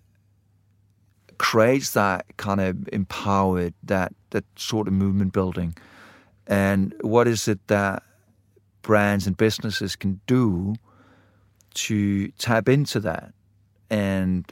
[1.38, 5.76] creates that kind of empowered that that sort of movement building,
[6.48, 8.04] and what is it that
[8.82, 10.76] brands and businesses can do
[11.74, 13.34] to tap into that,
[13.90, 14.52] and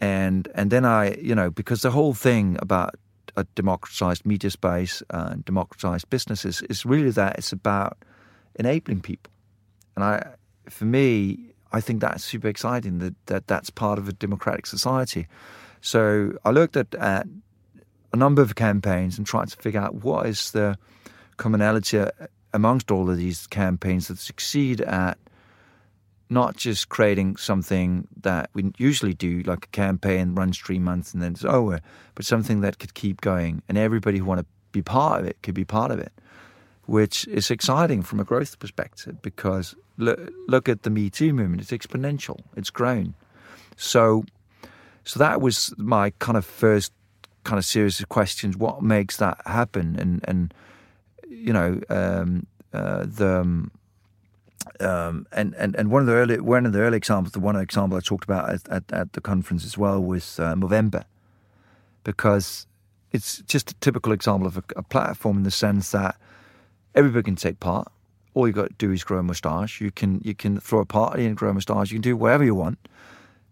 [0.00, 2.94] and and then I you know because the whole thing about
[3.36, 7.98] a democratized media space and democratized businesses is really that it's about
[8.56, 9.32] enabling people.
[9.94, 10.34] And I,
[10.68, 11.38] for me,
[11.72, 15.26] I think that's super exciting that, that that's part of a democratic society.
[15.80, 17.26] So I looked at, at
[18.12, 20.76] a number of campaigns and tried to figure out what is the
[21.36, 22.04] commonality
[22.52, 25.16] amongst all of these campaigns that succeed at
[26.30, 31.22] not just creating something that we usually do, like a campaign runs three months and
[31.22, 31.80] then it's over,
[32.14, 35.36] but something that could keep going and everybody who want to be part of it
[35.42, 36.12] could be part of it
[36.90, 40.18] which is exciting from a growth perspective because look,
[40.48, 43.14] look at the Me Too movement; it's exponential, it's grown.
[43.76, 44.24] So,
[45.04, 46.92] so that was my kind of first
[47.44, 49.94] kind of series of questions: what makes that happen?
[50.00, 50.52] And and
[51.28, 53.40] you know um, uh, the.
[53.42, 53.70] Um,
[54.80, 57.56] um, and, and and one of the early one of the early examples, the one
[57.56, 61.04] example I talked about at, at, at the conference as well was uh, Movember,
[62.04, 62.66] because
[63.12, 66.16] it's just a typical example of a, a platform in the sense that
[66.94, 67.88] everybody can take part.
[68.34, 69.80] All you got to do is grow a moustache.
[69.80, 71.90] You can you can throw a party and grow a moustache.
[71.90, 72.78] You can do whatever you want.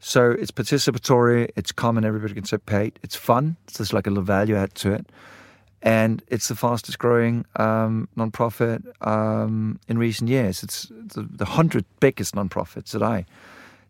[0.01, 1.51] So it's participatory.
[1.57, 2.05] It's common.
[2.05, 2.99] Everybody can participate.
[3.03, 3.57] It's fun.
[3.67, 5.07] So there's like a little value add to it,
[5.83, 10.63] and it's the fastest growing um, nonprofit um, in recent years.
[10.63, 13.27] It's the, the hundred biggest nonprofits today.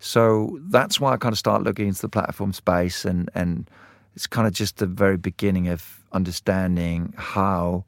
[0.00, 3.68] So that's why I kind of start looking into the platform space, and and
[4.14, 7.84] it's kind of just the very beginning of understanding how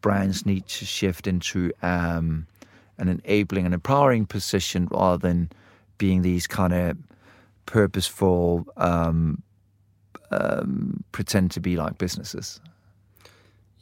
[0.00, 2.46] brands need to shift into um,
[2.98, 5.50] an enabling and empowering position rather than
[5.96, 6.96] being these kind of
[7.66, 9.42] purposeful, um,
[10.30, 12.60] um, pretend to be like businesses.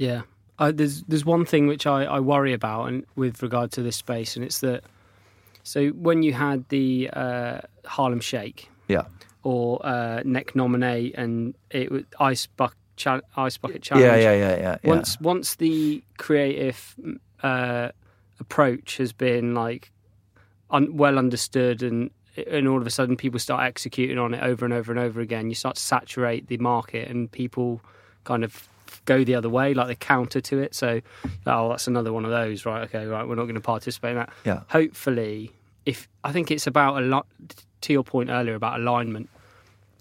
[0.02, 0.22] Yeah,
[0.58, 3.96] I, there's there's one thing which I, I worry about, and with regard to this
[3.96, 4.82] space, and it's that.
[5.64, 9.04] So when you had the uh, Harlem Shake, Yeah,
[9.44, 14.06] or uh, Neknominate, and it was Ice Bucket Cha- Ice Bucket Challenge.
[14.06, 14.76] yeah, yeah, yeah, yeah.
[14.82, 14.90] yeah.
[14.90, 16.96] Once once the creative
[17.42, 17.88] uh,
[18.40, 19.92] approach has been like
[20.70, 22.10] un- well understood and
[22.50, 25.20] and all of a sudden people start executing on it over and over and over
[25.20, 27.80] again, you start to saturate the market and people
[28.24, 28.66] kind of
[29.04, 30.74] go the other way, like the counter to it.
[30.74, 31.00] So,
[31.46, 32.82] oh, that's another one of those, right?
[32.82, 34.32] Okay, right, we're not going to participate in that.
[34.44, 34.62] Yeah.
[34.68, 35.52] Hopefully,
[35.86, 37.26] if I think it's about a lot
[37.82, 39.28] to your point earlier about alignment.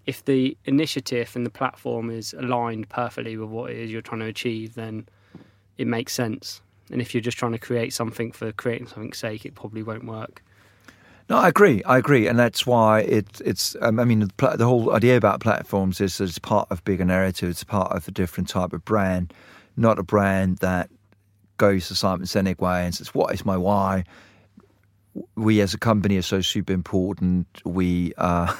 [0.06, 4.22] If the initiative and the platform is aligned perfectly with what it is you're trying
[4.22, 5.08] to achieve, then
[5.78, 6.62] it makes sense.
[6.92, 10.06] And if you're just trying to create something for creating something's sake, it probably won't
[10.06, 10.44] work.
[11.32, 11.82] No, I agree.
[11.86, 13.78] I agree, and that's why it, it's.
[13.80, 17.06] Um, I mean, the, the, whole idea about platforms is that it's part of bigger
[17.06, 17.50] narrative.
[17.50, 19.34] It's part of a different type of brand,
[19.78, 20.90] not a brand that
[21.56, 24.04] goes the Simon Sinek way and says, "What is my why?"
[25.38, 27.48] We as a company are so super important.
[27.64, 28.54] We uh,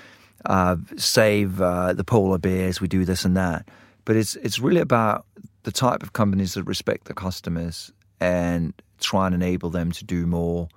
[0.44, 2.78] uh, save uh, the polar bears.
[2.78, 3.66] We do this and that,
[4.04, 5.24] but it's it's really about
[5.62, 10.26] the type of companies that respect the customers and try and enable them to do
[10.26, 10.68] more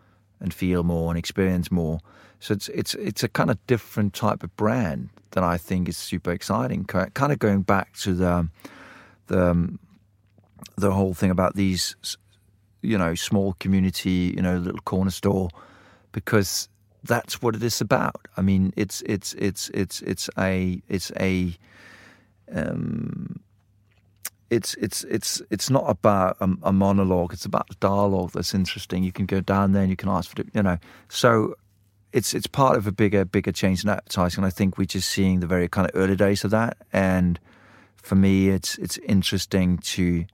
[0.42, 2.00] and feel more and experience more.
[2.40, 5.98] So it's it's it's a kind of different type of brand that I think is
[5.98, 6.86] super exciting.
[6.86, 8.50] Kind of going back to the
[9.28, 9.80] the um,
[10.76, 11.96] the whole thing about these,
[12.82, 15.50] you know, small community, you know, little corner store,
[16.12, 16.68] because
[17.04, 18.28] that's what it is about.
[18.38, 21.56] I mean, it's it's it's it's it's a it's a
[22.52, 23.40] um,
[24.52, 27.32] it's it's it's it's not about a, a, monologue.
[27.32, 29.02] It's about a dialogue that's interesting.
[29.02, 30.50] You can go down there and you can ask for it.
[30.54, 30.78] You know,
[31.08, 31.56] so
[32.12, 34.44] it's it's part of a bigger bigger change in advertising.
[34.44, 36.78] And I think we're just seeing the very kind of early days of that.
[36.92, 37.40] And
[37.96, 40.26] for me, it's it's interesting to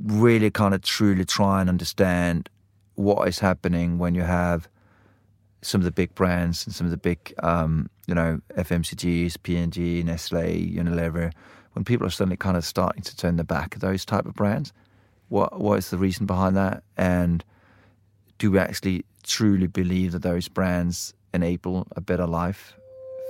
[0.00, 2.48] really kind of truly try and understand
[2.94, 4.68] what is happening when you have
[5.60, 10.02] some of the big brands and some of the big, um, you know, FMCGs, P&G,
[10.02, 11.32] Nestle, Unilever
[11.74, 14.34] when people are suddenly kind of starting to turn their back at those type of
[14.34, 14.72] brands.
[15.28, 16.82] What what is the reason behind that?
[16.96, 17.44] And
[18.38, 22.74] do we actually truly believe that those brands enable a better life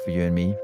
[0.05, 0.55] for you and me?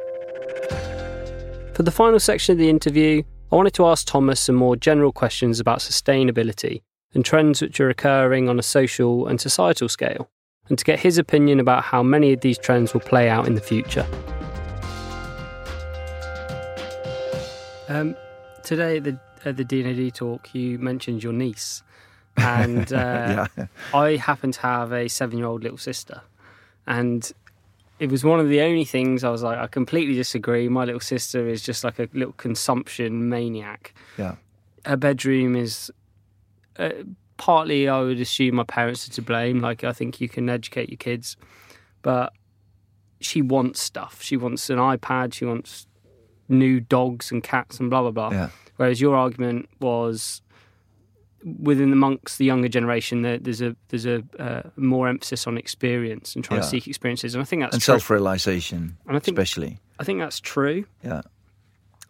[1.75, 5.13] For the final section of the interview, I wanted to ask Thomas some more general
[5.13, 6.83] questions about sustainability
[7.15, 10.31] and trends which are occurring on a social and societal scale,
[10.69, 13.55] and to get his opinion about how many of these trends will play out in
[13.55, 14.07] the future.
[17.91, 18.15] Um,
[18.63, 21.83] today at the at the D&AD talk, you mentioned your niece,
[22.37, 23.67] and uh, yeah.
[23.93, 26.23] I happen to have a seven-year-old little sister,
[26.87, 27.31] and
[27.99, 30.69] it was one of the only things I was like, I completely disagree.
[30.69, 33.93] My little sister is just like a little consumption maniac.
[34.17, 34.37] Yeah,
[34.87, 35.91] her bedroom is.
[36.79, 36.91] Uh,
[37.39, 39.61] partly, I would assume my parents are to blame.
[39.61, 41.37] Like, I think you can educate your kids,
[42.03, 42.33] but
[43.21, 44.23] she wants stuff.
[44.23, 45.35] She wants an iPad.
[45.35, 45.89] She wants
[46.51, 48.31] new dogs and cats and blah blah blah.
[48.31, 48.49] Yeah.
[48.77, 50.43] Whereas your argument was
[51.59, 56.45] within amongst the younger generation, there's a there's a uh, more emphasis on experience and
[56.45, 56.65] trying yeah.
[56.65, 60.05] to seek experiences, and I think that's and self realization, and I think especially I
[60.05, 60.85] think that's true.
[61.05, 61.23] Yeah.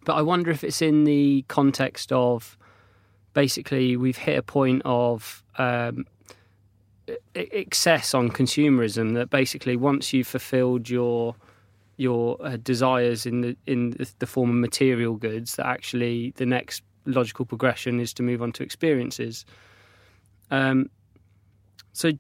[0.04, 2.56] But I wonder if it's in the context of
[3.34, 6.06] basically we've hit a point of um,
[7.34, 11.34] excess on consumerism that basically once you've fulfilled your
[12.00, 16.82] your uh, desires in the in the form of material goods that actually the next
[17.04, 19.44] logical progression is to move on to experiences
[20.50, 20.88] um,
[21.92, 22.10] so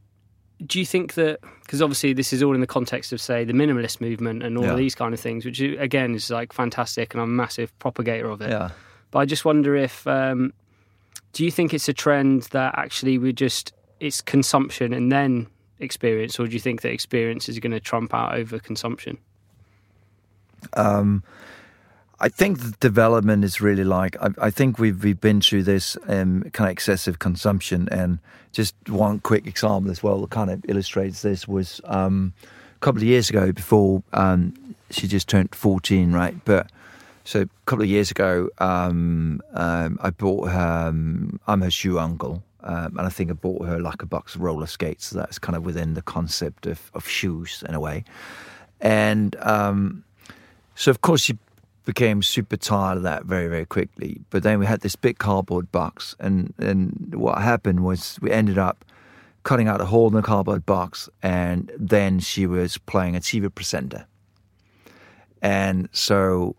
[0.66, 3.54] do you think that because obviously this is all in the context of say the
[3.54, 4.74] minimalist movement and all yeah.
[4.74, 8.42] these kind of things which again is like fantastic and i'm a massive propagator of
[8.42, 8.68] it yeah.
[9.10, 10.52] but i just wonder if um,
[11.32, 15.46] do you think it's a trend that actually we just it's consumption and then
[15.78, 19.16] experience or do you think that experience is going to trump out over consumption
[20.74, 21.22] um,
[22.22, 25.96] I think the development is really like I, I think we've we've been through this
[26.06, 28.18] um, kind of excessive consumption, and
[28.52, 32.34] just one quick example as well that kind of illustrates this was um,
[32.76, 34.52] a couple of years ago before um,
[34.90, 36.36] she just turned fourteen, right?
[36.44, 36.70] But
[37.24, 40.88] so a couple of years ago, um, um, I bought her.
[40.88, 44.42] Um, I'm her shoe uncle, and I think I bought her like a box of
[44.42, 45.06] roller skates.
[45.06, 48.04] So that's kind of within the concept of, of shoes in a way,
[48.80, 49.36] and
[50.80, 51.36] so of course she
[51.84, 54.18] became super tired of that very very quickly.
[54.30, 58.56] But then we had this big cardboard box, and and what happened was we ended
[58.56, 58.82] up
[59.42, 63.54] cutting out a hole in the cardboard box, and then she was playing a TV
[63.54, 64.06] presenter,
[65.42, 66.56] and so.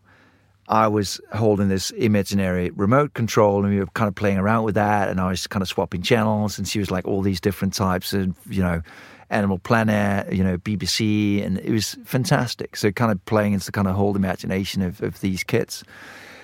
[0.68, 4.76] I was holding this imaginary remote control and we were kind of playing around with
[4.76, 7.74] that and I was kind of swapping channels and she was like all these different
[7.74, 8.82] types of, you know,
[9.32, 12.76] Animal Planet, you know, BBC, and it was fantastic.
[12.76, 15.84] So kind of playing into the kind of whole imagination of, of these kids.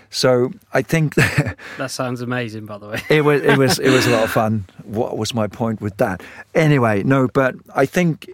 [0.09, 1.15] So I think
[1.77, 2.65] that sounds amazing.
[2.65, 4.65] By the way, it was it was it was a lot of fun.
[4.85, 6.23] What was my point with that?
[6.55, 8.29] Anyway, no, but I think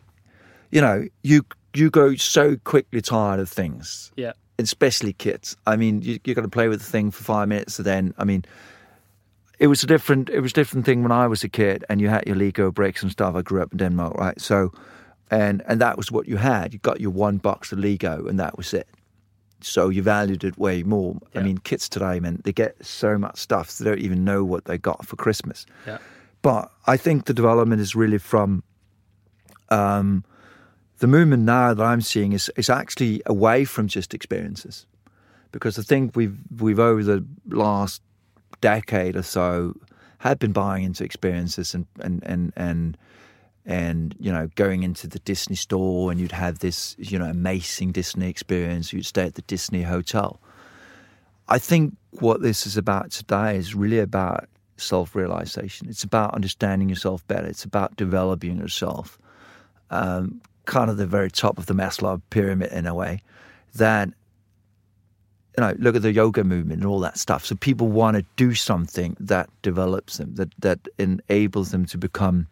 [0.70, 1.44] you know you
[1.74, 4.12] you go so quickly tired of things.
[4.16, 4.34] Yeah.
[4.60, 5.58] especially kids.
[5.66, 8.14] I mean, you you got to play with the thing for five minutes, and then
[8.20, 8.46] I mean,
[9.60, 12.02] it was a different it was a different thing when I was a kid, and
[12.02, 13.36] you had your Lego bricks and stuff.
[13.36, 14.40] I grew up in Denmark, right?
[14.42, 14.72] So,
[15.32, 16.74] and and that was what you had.
[16.74, 18.88] You got your one box of Lego, and that was it.
[19.62, 21.16] So you valued it way more.
[21.34, 21.40] Yeah.
[21.40, 24.66] I mean, kids today, man, they get so much stuff they don't even know what
[24.66, 25.66] they got for Christmas.
[25.88, 26.00] Yeah.
[26.42, 28.64] But I think the development is really from
[29.70, 30.26] um,
[31.00, 34.86] the movement now that I'm seeing is is actually away from just experiences,
[35.52, 38.02] because I think we've we've over the last
[38.62, 39.76] decade or so
[40.20, 42.98] had been buying into experiences and and and and
[43.66, 47.92] and you know going into the Disney store and you'd have this you know amazing
[47.92, 48.94] Disney experience.
[48.94, 50.40] You'd stay at the Disney hotel.
[51.48, 54.48] I think what this is about today is really about
[54.78, 55.90] self realization.
[55.90, 57.48] It's about understanding yourself better.
[57.48, 59.18] It's about developing yourself.
[59.90, 63.22] Um, kind of the very top of the Maslow pyramid in a way.
[63.76, 64.10] That
[65.58, 67.46] you know, look at the yoga movement and all that stuff.
[67.46, 72.48] So people want to do something that develops them, that that enables them to become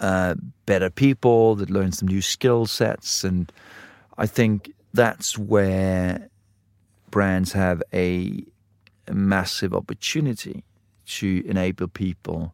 [0.00, 0.34] uh,
[0.66, 3.50] better people, that learn some new skill sets, and
[4.18, 6.28] I think that's where
[7.10, 8.44] brands have a,
[9.06, 10.64] a massive opportunity
[11.06, 12.52] to enable people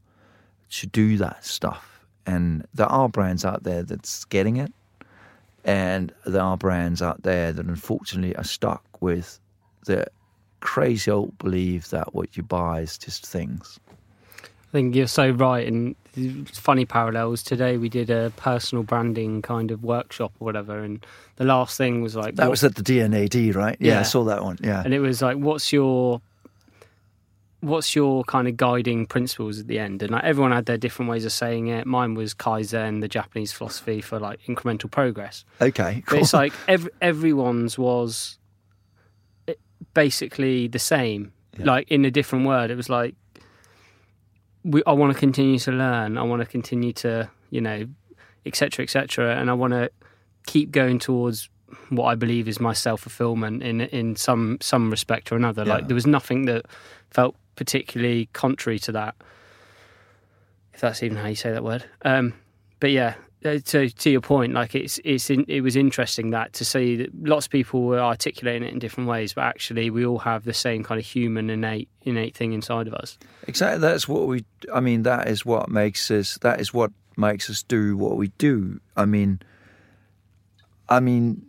[0.70, 2.06] to do that stuff.
[2.26, 4.72] And there are brands out there that's getting it,
[5.64, 9.40] and there are brands out there that unfortunately are stuck with
[9.84, 10.06] the
[10.60, 13.78] crazy old belief that what you buy is just things.
[14.40, 15.66] I think you're so right.
[15.68, 15.94] And
[16.52, 17.42] funny parallels.
[17.42, 21.04] Today we did a personal branding kind of workshop or whatever, and
[21.36, 23.76] the last thing was like That what- was at the D&AD, right?
[23.80, 24.00] Yeah, Yeah.
[24.00, 24.58] I saw that one.
[24.62, 24.82] Yeah.
[24.84, 26.20] and it was like, what's your
[27.60, 30.02] what's your kind of guiding principles at the end?
[30.02, 31.86] And like, everyone had their different ways of saying it.
[31.86, 35.44] Mine was kaizen, the Japanese philosophy for like incremental progress.
[35.60, 38.38] Okay, But it's like every, everyone's was
[39.94, 41.64] basically the same, Yeah.
[41.66, 42.70] like in a different word.
[42.70, 43.14] It was like,
[44.64, 46.18] we, I want to continue to learn.
[46.18, 47.86] I want to continue to, you know,
[48.46, 48.82] etc.
[48.82, 49.36] etc.
[49.36, 49.90] and I want to
[50.46, 51.48] keep going towards
[51.88, 55.64] what I believe is my self fulfillment in in some some respect or another.
[55.64, 55.74] Yeah.
[55.74, 56.66] Like there was nothing that
[57.10, 59.14] felt particularly contrary to that,
[60.72, 61.84] if that's even how you say that word.
[62.02, 62.34] Um,
[62.80, 63.14] but yeah,
[63.44, 67.46] uh, to your point, like it's it's it was interesting that to see that lots
[67.46, 70.82] of people were articulating it in different ways, but actually we all have the same
[70.82, 73.18] kind of human innate innate thing inside of us.
[73.46, 73.80] Exactly.
[73.80, 74.44] That's what we.
[74.72, 76.38] I mean, that is what makes us.
[76.38, 78.80] That is what makes us do what we do.
[78.96, 79.40] I mean,
[80.88, 81.44] I mean,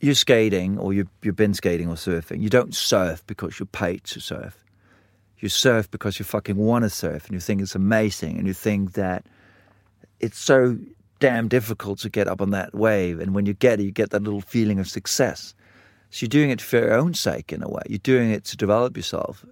[0.00, 2.42] you're skating or you you've been skating or surfing.
[2.42, 4.62] You don't surf because you're paid to surf.
[5.38, 8.52] You surf because you fucking want to surf and you think it's amazing and you
[8.52, 9.24] think that
[10.20, 10.78] it's so
[11.18, 13.20] damn difficult to get up on that wave.
[13.20, 15.54] And when you get it, you get that little feeling of success.
[16.10, 17.82] So you're doing it for your own sake in a way.
[17.88, 19.44] You're doing it to develop yourself.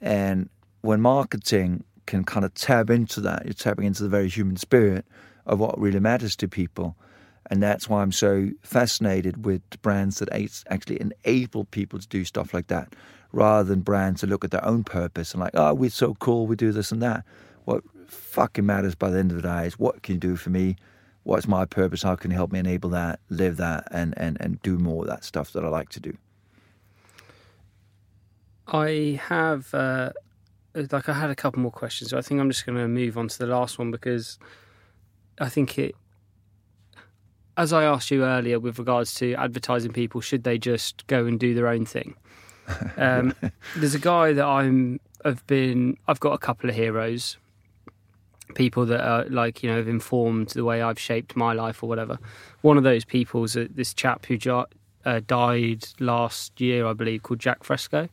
[0.00, 0.48] And
[0.82, 5.04] when marketing can kind of tap into that, you're tapping into the very human spirit
[5.46, 6.96] of what really matters to people.
[7.50, 10.28] And that's why I'm so fascinated with brands that
[10.68, 12.94] actually enable people to do stuff like that,
[13.32, 16.46] rather than brands that look at their own purpose and like, oh, we're so cool,
[16.46, 17.24] we do this and that.
[17.64, 20.50] What fucking matters by the end of the day is what can you do for
[20.50, 20.76] me?
[21.22, 22.02] What's my purpose?
[22.02, 25.10] How can you help me enable that, live that, and, and, and do more of
[25.10, 26.16] that stuff that I like to do?
[28.66, 30.10] I have uh,
[30.74, 33.18] like I had a couple more questions, so I think I'm just going to move
[33.18, 34.38] on to the last one because
[35.40, 35.94] I think it.
[37.56, 41.38] As I asked you earlier, with regards to advertising people, should they just go and
[41.38, 42.14] do their own thing?
[42.96, 43.34] Um,
[43.74, 45.00] there's a guy that I'm.
[45.24, 45.96] I've been.
[46.06, 47.36] I've got a couple of heroes,
[48.54, 51.88] people that are like you know have informed the way I've shaped my life or
[51.88, 52.18] whatever.
[52.62, 54.66] One of those people is this chap who jo-
[55.04, 58.08] uh, died last year, I believe, called Jacque Fresco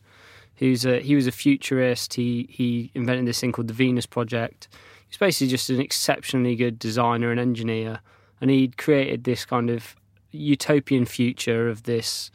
[0.58, 2.16] who's a he was a futurist.
[2.16, 4.68] He he invented this thing called the Venus Project.
[5.08, 8.02] He's basically just an exceptionally good designer and engineer,
[8.42, 9.96] and he'd created this kind of
[10.32, 12.30] utopian future of this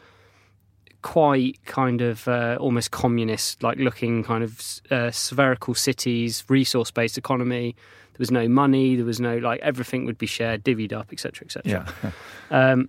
[1.02, 7.18] quite kind of uh, almost communist like looking kind of uh, spherical cities resource based
[7.18, 7.74] economy
[8.12, 11.44] there was no money there was no like everything would be shared divvied up etc
[11.44, 12.10] etc Yeah,
[12.72, 12.88] um,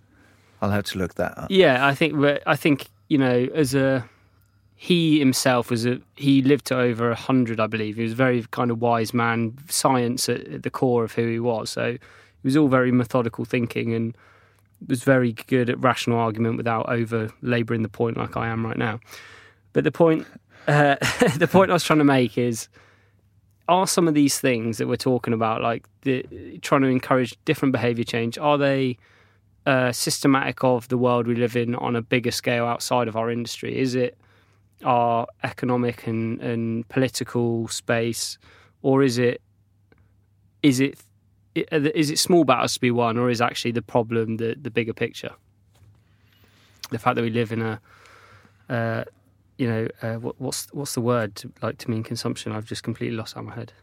[0.61, 1.47] I'll have to look that up.
[1.49, 4.07] yeah, I think but I think you know as a
[4.75, 7.95] he himself was a he lived to over a hundred, I believe.
[7.95, 11.25] He was a very kind of wise man, science at, at the core of who
[11.27, 11.69] he was.
[11.69, 12.01] So it
[12.43, 14.15] was all very methodical thinking and
[14.87, 18.77] was very good at rational argument without over labouring the point like I am right
[18.77, 18.99] now.
[19.73, 20.27] But the point
[20.67, 20.95] uh,
[21.37, 22.67] the point I was trying to make is
[23.67, 26.25] are some of these things that we're talking about like the
[26.61, 28.97] trying to encourage different behavior change are they
[29.65, 33.31] uh, systematic of the world we live in on a bigger scale outside of our
[33.31, 33.77] industry?
[33.77, 34.17] Is it
[34.83, 38.37] our economic and, and political space,
[38.81, 39.41] or is it
[40.61, 40.97] is it
[41.55, 44.93] is it small battles to be won, or is actually the problem the the bigger
[44.93, 45.31] picture?
[46.89, 47.79] The fact that we live in a
[48.69, 49.03] uh,
[49.57, 52.51] you know, uh, what, what's what's the word to, like to mean consumption?
[52.51, 53.73] I've just completely lost out of my head.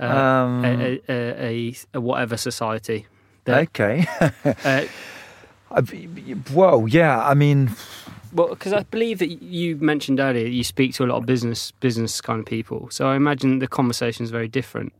[0.00, 3.06] Uh, um, a, a, a, a, whatever society.
[3.44, 4.06] That, okay.
[4.64, 4.84] uh,
[6.54, 7.26] well, yeah.
[7.26, 7.70] I mean,
[8.32, 11.72] well, because I believe that you mentioned earlier, you speak to a lot of business
[11.72, 12.88] business kind of people.
[12.90, 14.92] So I imagine the conversation is very different.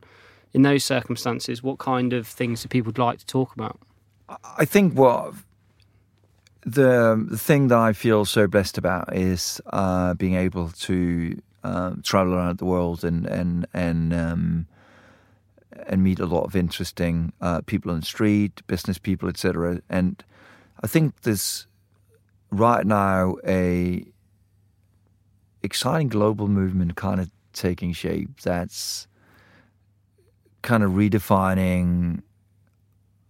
[0.53, 3.79] In those circumstances, what kind of things do people like to talk about?
[4.57, 5.33] I think what
[6.61, 11.93] the, the thing that I feel so blessed about is uh, being able to uh,
[12.03, 14.67] travel around the world and and and um,
[15.87, 19.81] and meet a lot of interesting uh, people on the street, business people, etc.
[19.89, 20.23] And
[20.83, 21.67] I think there's
[22.51, 24.05] right now a
[25.61, 29.07] exciting global movement kind of taking shape that's
[30.61, 32.21] kind of redefining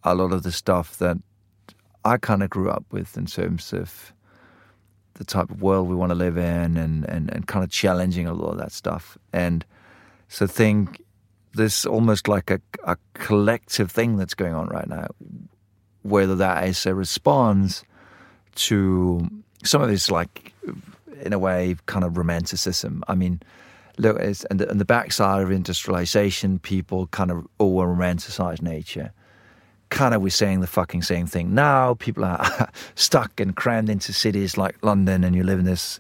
[0.04, 1.18] a lot of the stuff that
[2.06, 4.14] I kind of grew up with in terms of
[5.16, 8.26] the type of world we want to live in and, and, and kind of challenging
[8.26, 9.18] a lot of that stuff.
[9.34, 9.66] And
[10.30, 11.04] so think
[11.54, 15.08] this almost like a, a collective thing that's going on right now,
[16.04, 17.84] whether that is a response
[18.56, 19.28] to
[19.64, 20.54] some of this like
[21.22, 23.04] in a way kind of romanticism.
[23.08, 23.42] I mean,
[24.00, 29.14] look, it's, and the, and the backside of industrialization, people kind of all romanticize nature
[29.90, 31.96] kind of we're saying the fucking same thing now.
[31.96, 36.00] People are stuck and crammed into cities like London, and you live in this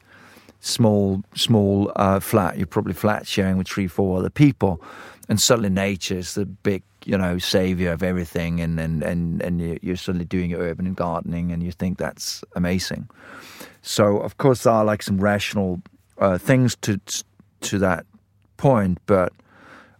[0.61, 2.57] small, small uh, flat.
[2.57, 4.81] You're probably flat sharing with three, four other people,
[5.27, 9.79] and suddenly nature is the big, you know, savior of everything, and and and and
[9.81, 13.09] you're suddenly doing your urban gardening, and you think that's amazing.
[13.81, 15.81] So of course there are like some rational
[16.19, 16.99] uh, things to
[17.61, 18.05] to that
[18.57, 19.33] point, but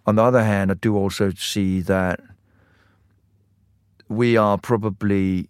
[0.05, 2.19] on the other hand, I do also see that
[4.07, 5.49] we are probably,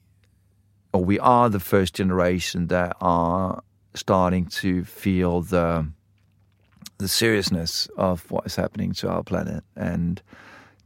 [0.93, 5.87] or we are the first generation that are starting to feel the
[6.97, 10.21] the seriousness of what is happening to our planet and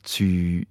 [0.03, 0.63] to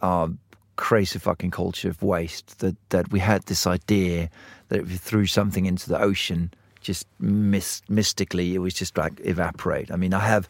[0.00, 0.30] our
[0.76, 2.58] crazy fucking culture of waste.
[2.60, 4.30] That that we had this idea
[4.68, 6.52] that if you threw something into the ocean,
[6.88, 9.92] just mystically, it was just like evaporate.
[9.92, 10.48] I mean, I have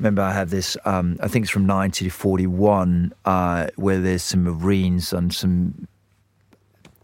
[0.00, 5.12] remember I have this, um, I think it's from 1941, uh, where there's some Marines
[5.12, 5.86] on some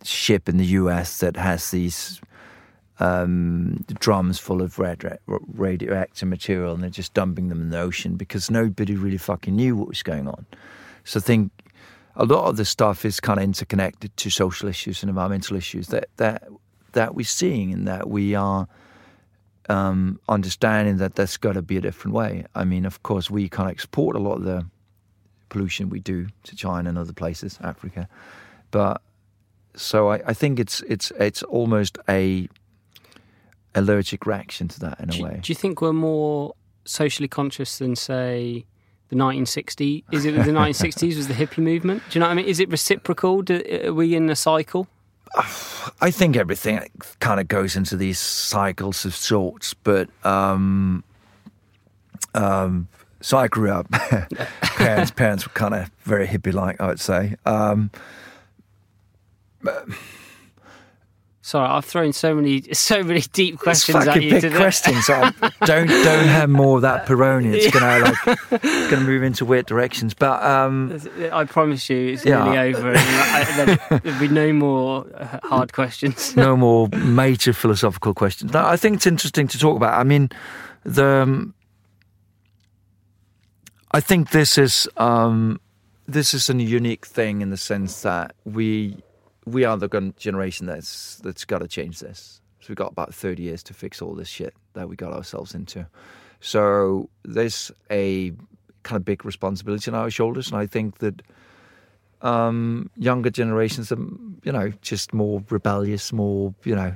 [0.02, 2.20] ship in the US that has these
[2.98, 8.16] um, drums full of red, radioactive material and they're just dumping them in the ocean
[8.16, 10.44] because nobody really fucking knew what was going on.
[11.04, 11.52] So I think
[12.16, 15.86] a lot of the stuff is kind of interconnected to social issues and environmental issues
[15.88, 16.48] that, that,
[16.92, 18.68] that we're seeing and that we are–
[19.68, 22.44] um, understanding that there's got to be a different way.
[22.54, 24.66] I mean, of course, we can't export a lot of the
[25.48, 28.08] pollution we do to China and other places, Africa,
[28.70, 29.02] but
[29.74, 32.48] so I, I think it's it's it's almost a
[33.74, 35.38] allergic reaction to that in a way.
[35.40, 38.64] Do you think we're more socially conscious than say?
[39.10, 42.02] The 1960s is it the 1960s was the hippie movement?
[42.10, 42.44] Do you know what I mean?
[42.44, 43.40] Is it reciprocal?
[43.40, 44.86] Do, are we in a cycle?
[46.00, 46.80] I think everything
[47.20, 51.04] kind of goes into these cycles of sorts, but um,
[52.34, 52.88] um,
[53.20, 53.90] so I grew up.
[54.62, 57.36] parents, parents were kind of very hippie-like, I would say.
[57.44, 57.90] Um,
[61.48, 64.32] Sorry, I've thrown so many, so many deep questions at you.
[64.32, 64.54] Big today.
[64.54, 65.06] questions.
[65.64, 67.54] don't don't have more of that Peroni.
[67.54, 70.12] It's gonna like it's gonna move into weird directions.
[70.12, 71.00] But um,
[71.32, 72.44] I promise you, it's yeah.
[72.44, 72.92] nearly over.
[72.92, 76.36] there'll be no more uh, hard questions.
[76.36, 78.52] no more major philosophical questions.
[78.52, 79.98] No, I think it's interesting to talk about.
[79.98, 80.28] I mean,
[80.84, 81.54] the um,
[83.92, 85.62] I think this is um,
[86.06, 88.98] this is a unique thing in the sense that we
[89.48, 92.40] we are the generation that's that's got to change this.
[92.60, 95.54] So we've got about thirty years to fix all this shit that we got ourselves
[95.54, 95.86] into.
[96.40, 98.32] So there's a
[98.82, 101.22] kind of big responsibility on our shoulders, and I think that
[102.22, 103.98] um, younger generations are,
[104.44, 106.94] you know, just more rebellious, more, you know,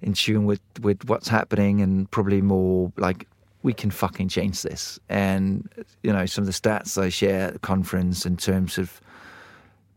[0.00, 3.26] in tune with with what's happening, and probably more like
[3.62, 4.98] we can fucking change this.
[5.08, 5.68] And
[6.02, 9.00] you know, some of the stats I share at the conference in terms of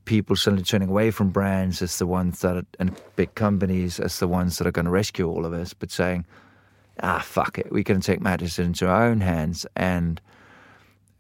[0.05, 4.19] people suddenly turning away from brands as the ones that are, and big companies as
[4.19, 6.25] the ones that are going to rescue all of us, but saying,
[7.01, 9.65] ah, fuck it, we can take matters into our own hands.
[9.75, 10.21] And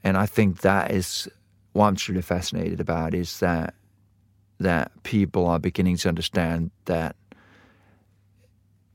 [0.03, 1.27] and I think that is
[1.73, 3.73] what I'm truly fascinated about is that
[4.59, 7.15] that people are beginning to understand that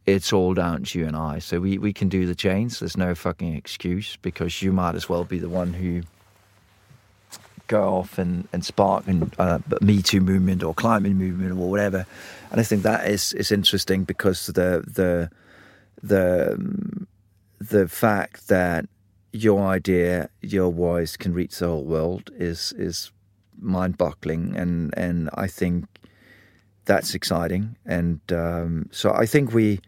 [0.06, 1.38] it's all down to you and I.
[1.38, 2.78] So we, we can do the change.
[2.78, 6.02] There's no fucking excuse because you might as well be the one who
[7.70, 12.04] go off and, and spark and uh, Me Too movement or climate movement or whatever.
[12.50, 15.30] And I think that is is interesting because the the
[16.02, 16.26] the
[17.60, 18.86] the fact that
[19.32, 23.12] your idea, your voice can reach the whole world is is
[23.60, 25.84] mind boggling and and I think
[26.86, 27.76] that's exciting.
[27.86, 29.80] And um, so I think we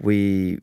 [0.00, 0.60] we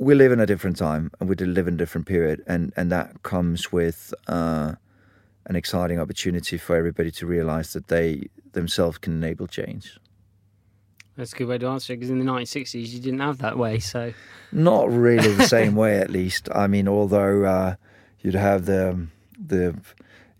[0.00, 2.90] we live in a different time and we live in a different period, and and
[2.90, 4.72] that comes with uh,
[5.44, 9.98] an exciting opportunity for everybody to realize that they themselves can enable change.
[11.16, 13.58] That's a good way to answer it because in the 1960s you didn't have that
[13.58, 14.14] way, so
[14.52, 15.98] not really the same way.
[15.98, 17.74] At least, I mean, although uh,
[18.20, 19.06] you'd have the
[19.38, 19.76] the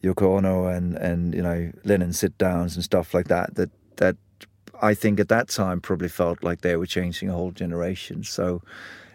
[0.02, 3.56] Yoko Ono and and you know Lennon sit downs and stuff like that.
[3.56, 4.16] That that
[4.80, 8.24] I think at that time probably felt like they were changing a whole generation.
[8.24, 8.62] So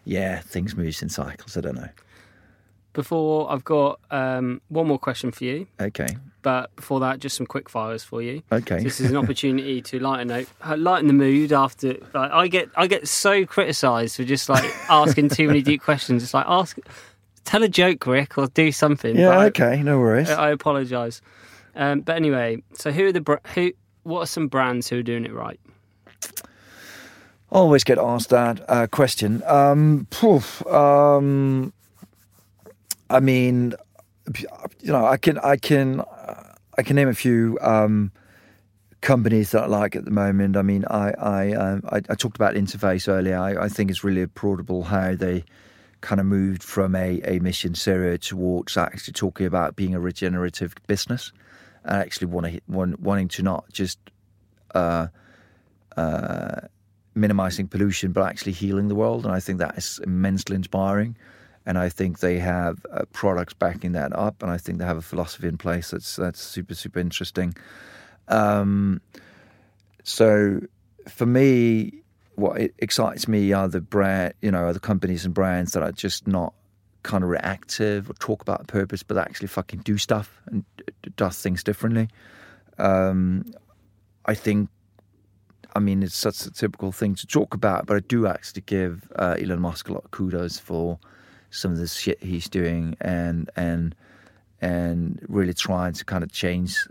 [0.05, 1.57] yeah, things move in cycles.
[1.57, 1.89] I don't know.
[2.93, 5.67] Before I've got um, one more question for you.
[5.81, 6.15] Okay.
[6.41, 8.43] But before that, just some quick fires for you.
[8.51, 8.77] Okay.
[8.77, 11.97] So this is an opportunity to lighten note, uh, lighten the mood after.
[12.13, 16.23] Like, I get I get so criticised for just like asking too many deep questions.
[16.23, 16.77] It's like ask,
[17.43, 19.17] tell a joke, Rick, or do something.
[19.17, 19.39] Yeah.
[19.45, 19.81] okay.
[19.81, 20.29] No worries.
[20.29, 21.21] I, I apologise.
[21.75, 23.73] Um, but anyway, so who are the who?
[24.03, 25.59] What are some brands who are doing it right?
[27.55, 29.41] Always get asked that uh, question.
[29.45, 31.73] Um, poof, um,
[33.09, 33.73] I mean,
[34.81, 36.01] you know, I can, I can,
[36.77, 38.11] I can name a few um,
[39.01, 40.57] companies that I like at the moment.
[40.57, 43.37] I mean, I, I, um, I, I, talked about interface earlier.
[43.37, 45.45] I, I, think it's really applaudable how they
[46.01, 50.73] kind of moved from a, a mission zero towards actually talking about being a regenerative
[50.87, 51.31] business
[51.83, 53.99] and actually wanting, wanting to not just.
[54.73, 55.07] Uh,
[55.95, 56.67] uh,
[57.15, 59.25] minimizing pollution, but actually healing the world.
[59.25, 61.17] And I think that is immensely inspiring.
[61.65, 64.97] And I think they have uh, products backing that up, and I think they have
[64.97, 67.55] a philosophy in place that's that's super super interesting.
[68.27, 69.01] Um,
[70.03, 70.61] so
[71.07, 72.03] for me,
[72.35, 76.27] what excites me are the brand, you know, the companies and brands that are just
[76.27, 76.53] not
[77.01, 80.65] kind of reactive or talk about purpose, but actually fucking do stuff and
[81.15, 82.09] does things differently.
[82.77, 83.45] Um,
[84.25, 84.69] I think
[85.75, 89.11] I mean, it's such a typical thing to talk about, but I do actually give
[89.17, 90.97] uh, Elon Musk a lot of kudos for
[91.49, 93.95] some of the shit he's doing and and
[94.61, 96.87] and really trying to kind of change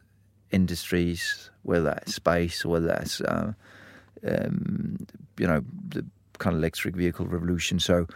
[0.51, 3.53] industries, whether that's space or whether that's uh,
[4.26, 4.99] um,
[5.39, 6.05] you know the
[6.39, 7.80] kind of electric vehicle revolution.
[7.80, 8.07] So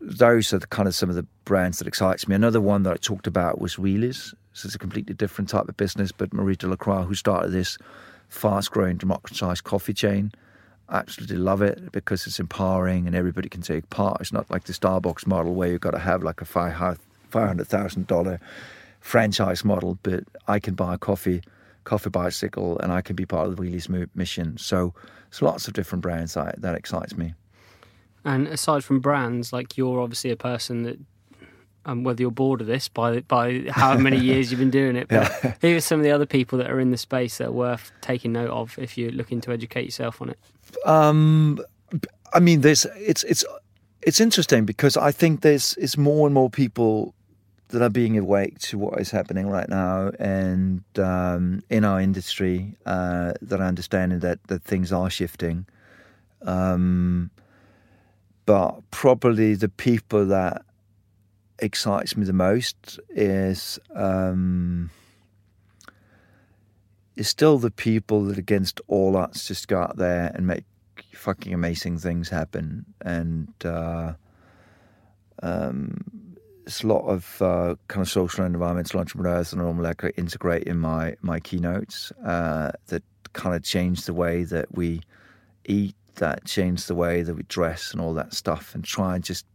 [0.00, 2.34] those are the kind of some of the brands that excites me.
[2.34, 4.34] Another one that I talked about was Wheelys.
[4.52, 7.78] So it's a completely different type of business, but Marie Delacroix, who started this
[8.28, 10.32] fast growing, democratized coffee chain.
[10.90, 14.20] Absolutely love it because it's empowering and everybody can take part.
[14.20, 18.40] It's not like the Starbucks model where you've got to have like a $500,000
[19.00, 21.42] franchise model, but I can buy a coffee,
[21.84, 24.56] coffee bicycle, and I can be part of the Wheelys mission.
[24.56, 24.94] So
[25.30, 27.34] there's lots of different brands that, that excites me.
[28.24, 30.98] And aside from brands, like you're obviously a person that
[31.88, 35.08] um, whether you're bored of this by by how many years you've been doing it.
[35.08, 35.54] But yeah.
[35.60, 37.90] who are some of the other people that are in the space that are worth
[38.02, 40.38] taking note of if you're looking to educate yourself on it?
[40.84, 41.58] Um,
[42.34, 43.44] I mean, there's it's it's
[44.02, 47.14] it's interesting because I think there's it's more and more people
[47.68, 52.74] that are being awake to what is happening right now and um, in our industry
[52.86, 55.66] uh, that are understanding that that things are shifting.
[56.42, 57.30] Um,
[58.44, 60.64] but probably the people that
[61.58, 64.90] excites me the most is um,
[67.16, 70.64] is still the people that, against all odds, just go out there and make
[71.12, 72.86] fucking amazing things happen.
[73.00, 74.12] And uh,
[75.42, 76.00] um,
[76.64, 80.64] there's a lot of uh, kind of social and environmental entrepreneurs that normally I integrate
[80.64, 83.02] in my my keynotes uh, that
[83.32, 85.00] kind of change the way that we
[85.64, 89.24] eat, that change the way that we dress, and all that stuff, and try and
[89.24, 89.46] just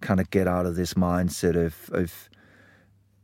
[0.00, 2.28] kind of get out of this mindset of, of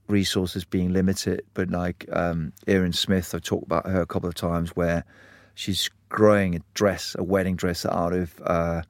[0.09, 1.43] resources being limited.
[1.55, 5.05] But like um, Erin Smith, I've talked about her a couple of times where
[5.55, 8.83] she's growing a dress, a wedding dress out of uh,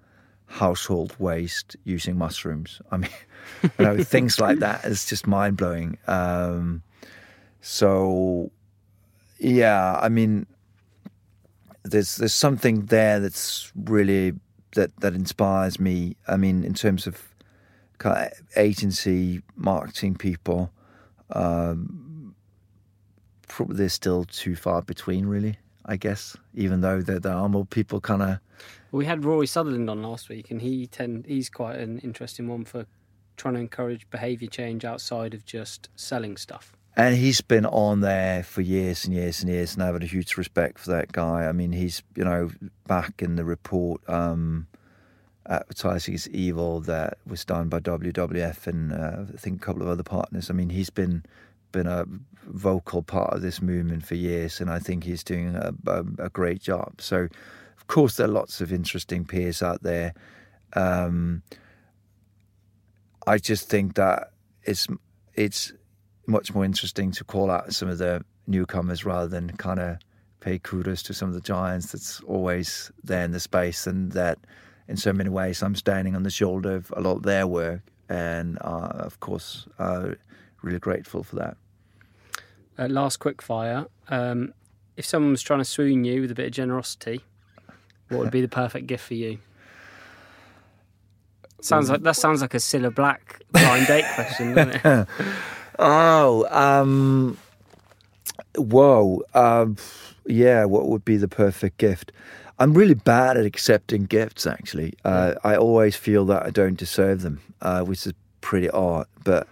[0.47, 2.81] household waste using mushrooms.
[2.91, 3.11] I mean,
[3.63, 5.99] you know, things like that is just mind blowing.
[6.07, 6.83] Um,
[7.61, 8.51] so,
[9.39, 10.47] yeah, I mean,
[11.85, 14.35] there's there's something there that's really
[14.75, 16.17] that that inspires me.
[16.29, 17.32] I mean, in terms of
[18.57, 20.71] agency marketing people.
[21.31, 22.35] Um,
[23.49, 25.59] probably they're still too far between, really.
[25.85, 28.39] I guess, even though there, there are more people kind of.
[28.93, 32.65] We had Rory Sutherland on last week, and he tend he's quite an interesting one
[32.65, 32.87] for
[33.37, 36.77] trying to encourage behaviour change outside of just selling stuff.
[36.95, 40.03] And he's been on there for years and years and years, and I have had
[40.03, 41.47] a huge respect for that guy.
[41.47, 42.51] I mean, he's you know
[42.87, 44.69] back in the report, um,
[45.49, 49.89] advertising is evil that was done by WWF and uh, I think a couple of
[49.89, 50.51] other partners.
[50.51, 51.25] I mean, he's been
[51.73, 52.05] been a
[52.47, 56.29] vocal part of this movement for years, and I think he's doing a, a, a
[56.29, 57.01] great job.
[57.01, 57.29] So,
[57.77, 60.13] of course, there are lots of interesting peers out there.
[60.75, 61.43] Um,
[63.27, 64.33] I just think that
[64.65, 64.87] it's
[65.35, 65.73] it's
[66.27, 69.99] much more interesting to call out some of the newcomers rather than kind of
[70.41, 74.39] pay kudos to some of the giants that's always there in the space and that
[74.93, 77.81] in so many ways I'm standing on the shoulder of a lot of their work
[78.09, 80.11] and uh, of course uh,
[80.63, 81.57] really grateful for that.
[82.79, 83.87] Uh, last quick fire.
[84.09, 84.55] Um,
[84.97, 87.23] if someone was trying to swoon you with a bit of generosity,
[88.09, 89.39] what would be the perfect gift for you?
[91.61, 95.09] Sounds like that sounds like a Cilla Black blind date question, doesn't it?
[95.79, 97.39] Oh, um,
[98.57, 99.23] whoa.
[99.35, 99.77] Um,
[100.27, 102.13] yeah, what would be the perfect gift?
[102.63, 104.95] I'm really bad at accepting gifts, actually.
[105.05, 109.07] Uh, I always feel that I don't deserve them, uh, which is pretty odd.
[109.25, 109.49] But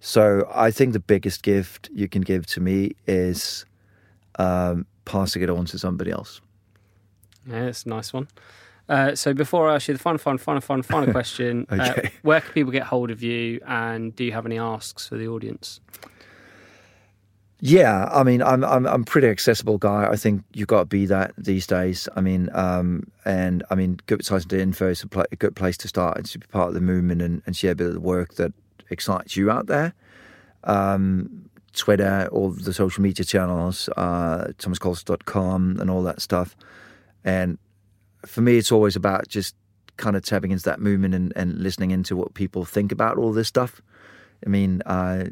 [0.00, 3.64] so I think the biggest gift you can give to me is
[4.40, 6.40] um, passing it on to somebody else.
[7.46, 8.26] Yeah, it's a nice one.
[8.88, 12.10] Uh, so before I ask you the final, final, final, final, final question, uh, Okay.
[12.22, 15.28] where can people get hold of you, and do you have any asks for the
[15.28, 15.80] audience?
[17.60, 20.08] Yeah, I mean, I'm I'm I'm pretty accessible guy.
[20.08, 22.08] I think you've got to be that these days.
[22.14, 25.76] I mean, um, and I mean, Good to Info is a, pla a good place
[25.78, 27.94] to start and to be part of the movement and, and share a bit of
[27.94, 28.52] the work that
[28.90, 29.92] excites you out there.
[30.64, 36.56] Um, Twitter, all the social media channels, uh, thomaskolster.com and all that stuff.
[37.24, 37.58] And
[38.24, 39.56] for me, it's always about just
[39.96, 43.32] kind of tapping into that movement and, and listening into what people think about all
[43.32, 43.82] this stuff.
[44.46, 45.24] I mean, uh,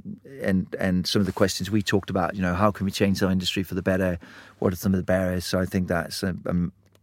[0.43, 3.23] and and some of the questions we talked about, you know, how can we change
[3.23, 4.19] our industry for the better?
[4.59, 5.45] What are some of the barriers?
[5.47, 6.55] So I think that's a, a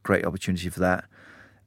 [0.03, 1.05] great opportunity for that.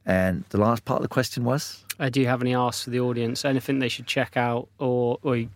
[0.05, 2.91] And the last part of the question was, Uh, do you have any asks for
[2.91, 3.45] the audience?
[3.45, 5.49] Anything they should check out, or, or you-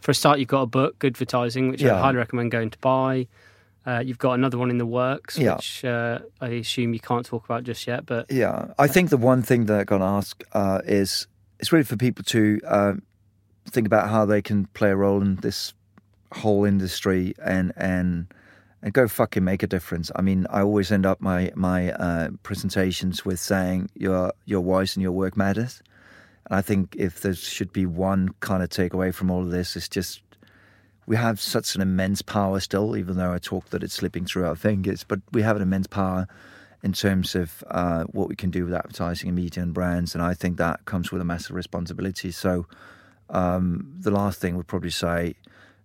[0.00, 3.26] for a start, you've got a book, Goodvertising, which I highly recommend going to buy.
[3.84, 5.56] Uh, you've got another one in the works, Yeah.
[5.56, 8.06] which uh, I assume you can't talk about just yet.
[8.06, 11.26] But yeah, I think the one thing that I'm going to ask uh, is
[11.58, 13.02] it's really for people to um,
[13.70, 15.74] think about how they can play a role in this
[16.32, 18.26] whole industry and and
[18.82, 20.10] and go fucking make a difference.
[20.14, 24.94] I mean, I always end up my my uh, presentations with saying your your voice
[24.94, 25.82] and your work matters.
[26.46, 29.76] And I think if there should be one kind of takeaway from all of this,
[29.76, 30.22] it's just
[31.06, 34.46] we have such an immense power still, even though I talk that it's slipping through
[34.46, 36.28] our fingers, but we have an immense power
[36.82, 40.14] in terms of uh, what we can do with advertising and media and brands.
[40.14, 42.30] And I think that comes with a massive responsibility.
[42.30, 42.66] So
[43.30, 45.34] um, the last thing would probably say,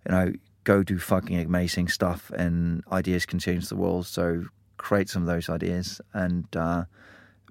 [0.05, 0.33] you know,
[0.63, 4.05] go do fucking amazing stuff and ideas can change the world.
[4.05, 4.45] So
[4.77, 6.85] create some of those ideas and, uh,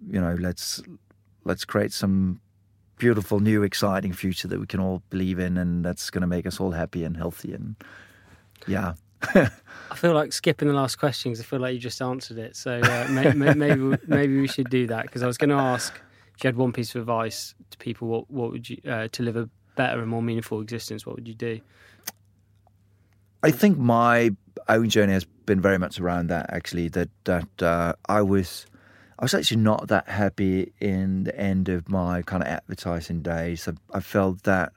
[0.06, 0.82] you know, let's,
[1.44, 2.40] let's create some
[2.96, 6.46] beautiful, new, exciting future that we can all believe in and that's going to make
[6.46, 7.52] us all happy and healthy.
[7.52, 7.76] And
[8.66, 8.94] yeah.
[9.34, 12.56] I feel like skipping the last question because I feel like you just answered it.
[12.56, 15.56] So uh, may, may, maybe maybe we should do that because I was going to
[15.56, 15.94] ask
[16.36, 19.22] if you had one piece of advice to people, what what would you uh, to
[19.22, 21.06] live a better and more meaningful existence?
[21.06, 21.60] What would you do?
[23.42, 24.30] I think my
[24.68, 26.46] own journey has been very much around that.
[26.50, 28.66] Actually, that that uh, I was,
[29.18, 33.66] I was actually not that happy in the end of my kind of advertising days.
[33.66, 34.72] I, I felt that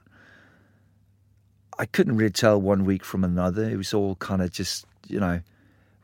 [1.78, 3.70] I couldn't really tell one week from another.
[3.70, 5.42] It was all kind of just, you know,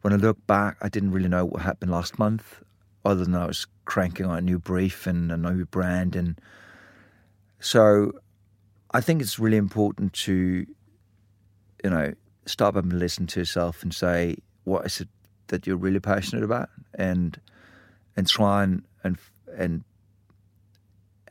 [0.01, 2.61] when I look back, I didn't really know what happened last month,
[3.05, 6.39] other than I was cranking on a new brief and a new brand, and
[7.59, 8.11] so
[8.91, 10.65] I think it's really important to,
[11.83, 12.13] you know,
[12.45, 15.07] stop and listen to yourself and say what is it
[15.47, 17.39] that you're really passionate about, and
[18.15, 19.17] and try and and
[19.57, 19.83] and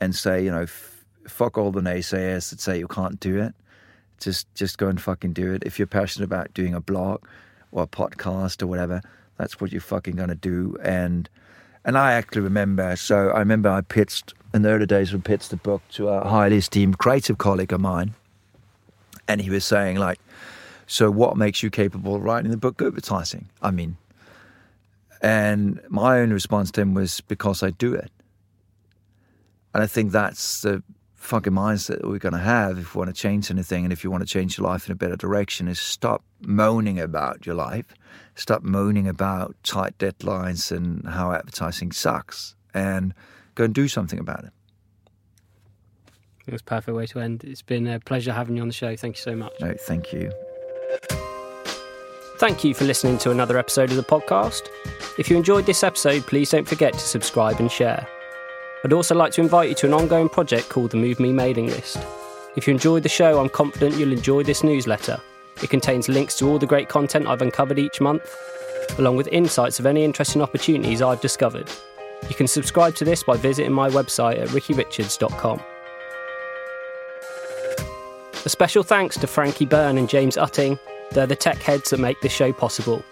[0.01, 3.55] and say, you know, f- fuck all the naysayers that say you can't do it.
[4.19, 5.63] Just just go and fucking do it.
[5.65, 7.25] If you're passionate about doing a blog
[7.73, 9.03] or a podcast or whatever,
[9.37, 10.77] that's what you're fucking gonna do.
[10.83, 11.29] And
[11.85, 12.97] and I actually remember.
[12.97, 15.13] So I remember I pitched in the early days.
[15.13, 18.15] We pitched the book to a highly esteemed creative colleague of mine,
[19.29, 20.21] and he was saying like,
[20.87, 23.97] "So what makes you capable of writing the book Advertising?" I mean,
[25.21, 28.11] and my own response to him was because I do it.
[29.73, 30.83] And I think that's the
[31.15, 34.03] fucking mindset that we're going to have if we want to change anything and if
[34.03, 37.55] you want to change your life in a better direction is stop moaning about your
[37.55, 37.95] life,
[38.35, 43.15] stop moaning about tight deadlines and how advertising sucks, and
[43.61, 44.53] go and do something about it.
[46.47, 47.45] It was a perfect way to end.
[47.45, 48.97] It's been a pleasure having you on the show.
[48.97, 49.53] Thank you so much.
[49.61, 50.33] No, thank you.
[52.39, 54.63] Thank you for listening to another episode of the podcast.
[55.19, 58.07] If you enjoyed this episode, please don't forget to subscribe and share.
[58.83, 61.67] I'd also like to invite you to an ongoing project called the Move Me mailing
[61.67, 61.99] list.
[62.57, 65.21] If you enjoyed the show, I'm confident you'll enjoy this newsletter.
[65.63, 68.35] It contains links to all the great content I've uncovered each month,
[68.99, 71.71] along with insights of any interesting opportunities I've discovered.
[72.29, 75.61] You can subscribe to this by visiting my website at rickyrichards.com.
[78.45, 80.79] A special thanks to Frankie Byrne and James Utting.
[81.11, 83.05] They're the tech heads that make this show possible.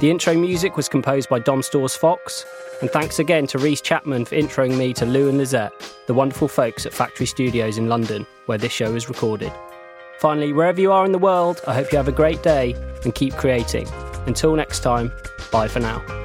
[0.00, 2.44] The intro music was composed by Dom Stores Fox,
[2.80, 5.72] and thanks again to Reese Chapman for introing me to Lou and Lizette,
[6.06, 9.52] the wonderful folks at Factory Studios in London, where this show is recorded.
[10.18, 12.74] Finally, wherever you are in the world, I hope you have a great day
[13.04, 13.88] and keep creating.
[14.26, 15.12] Until next time,
[15.52, 16.23] bye for now.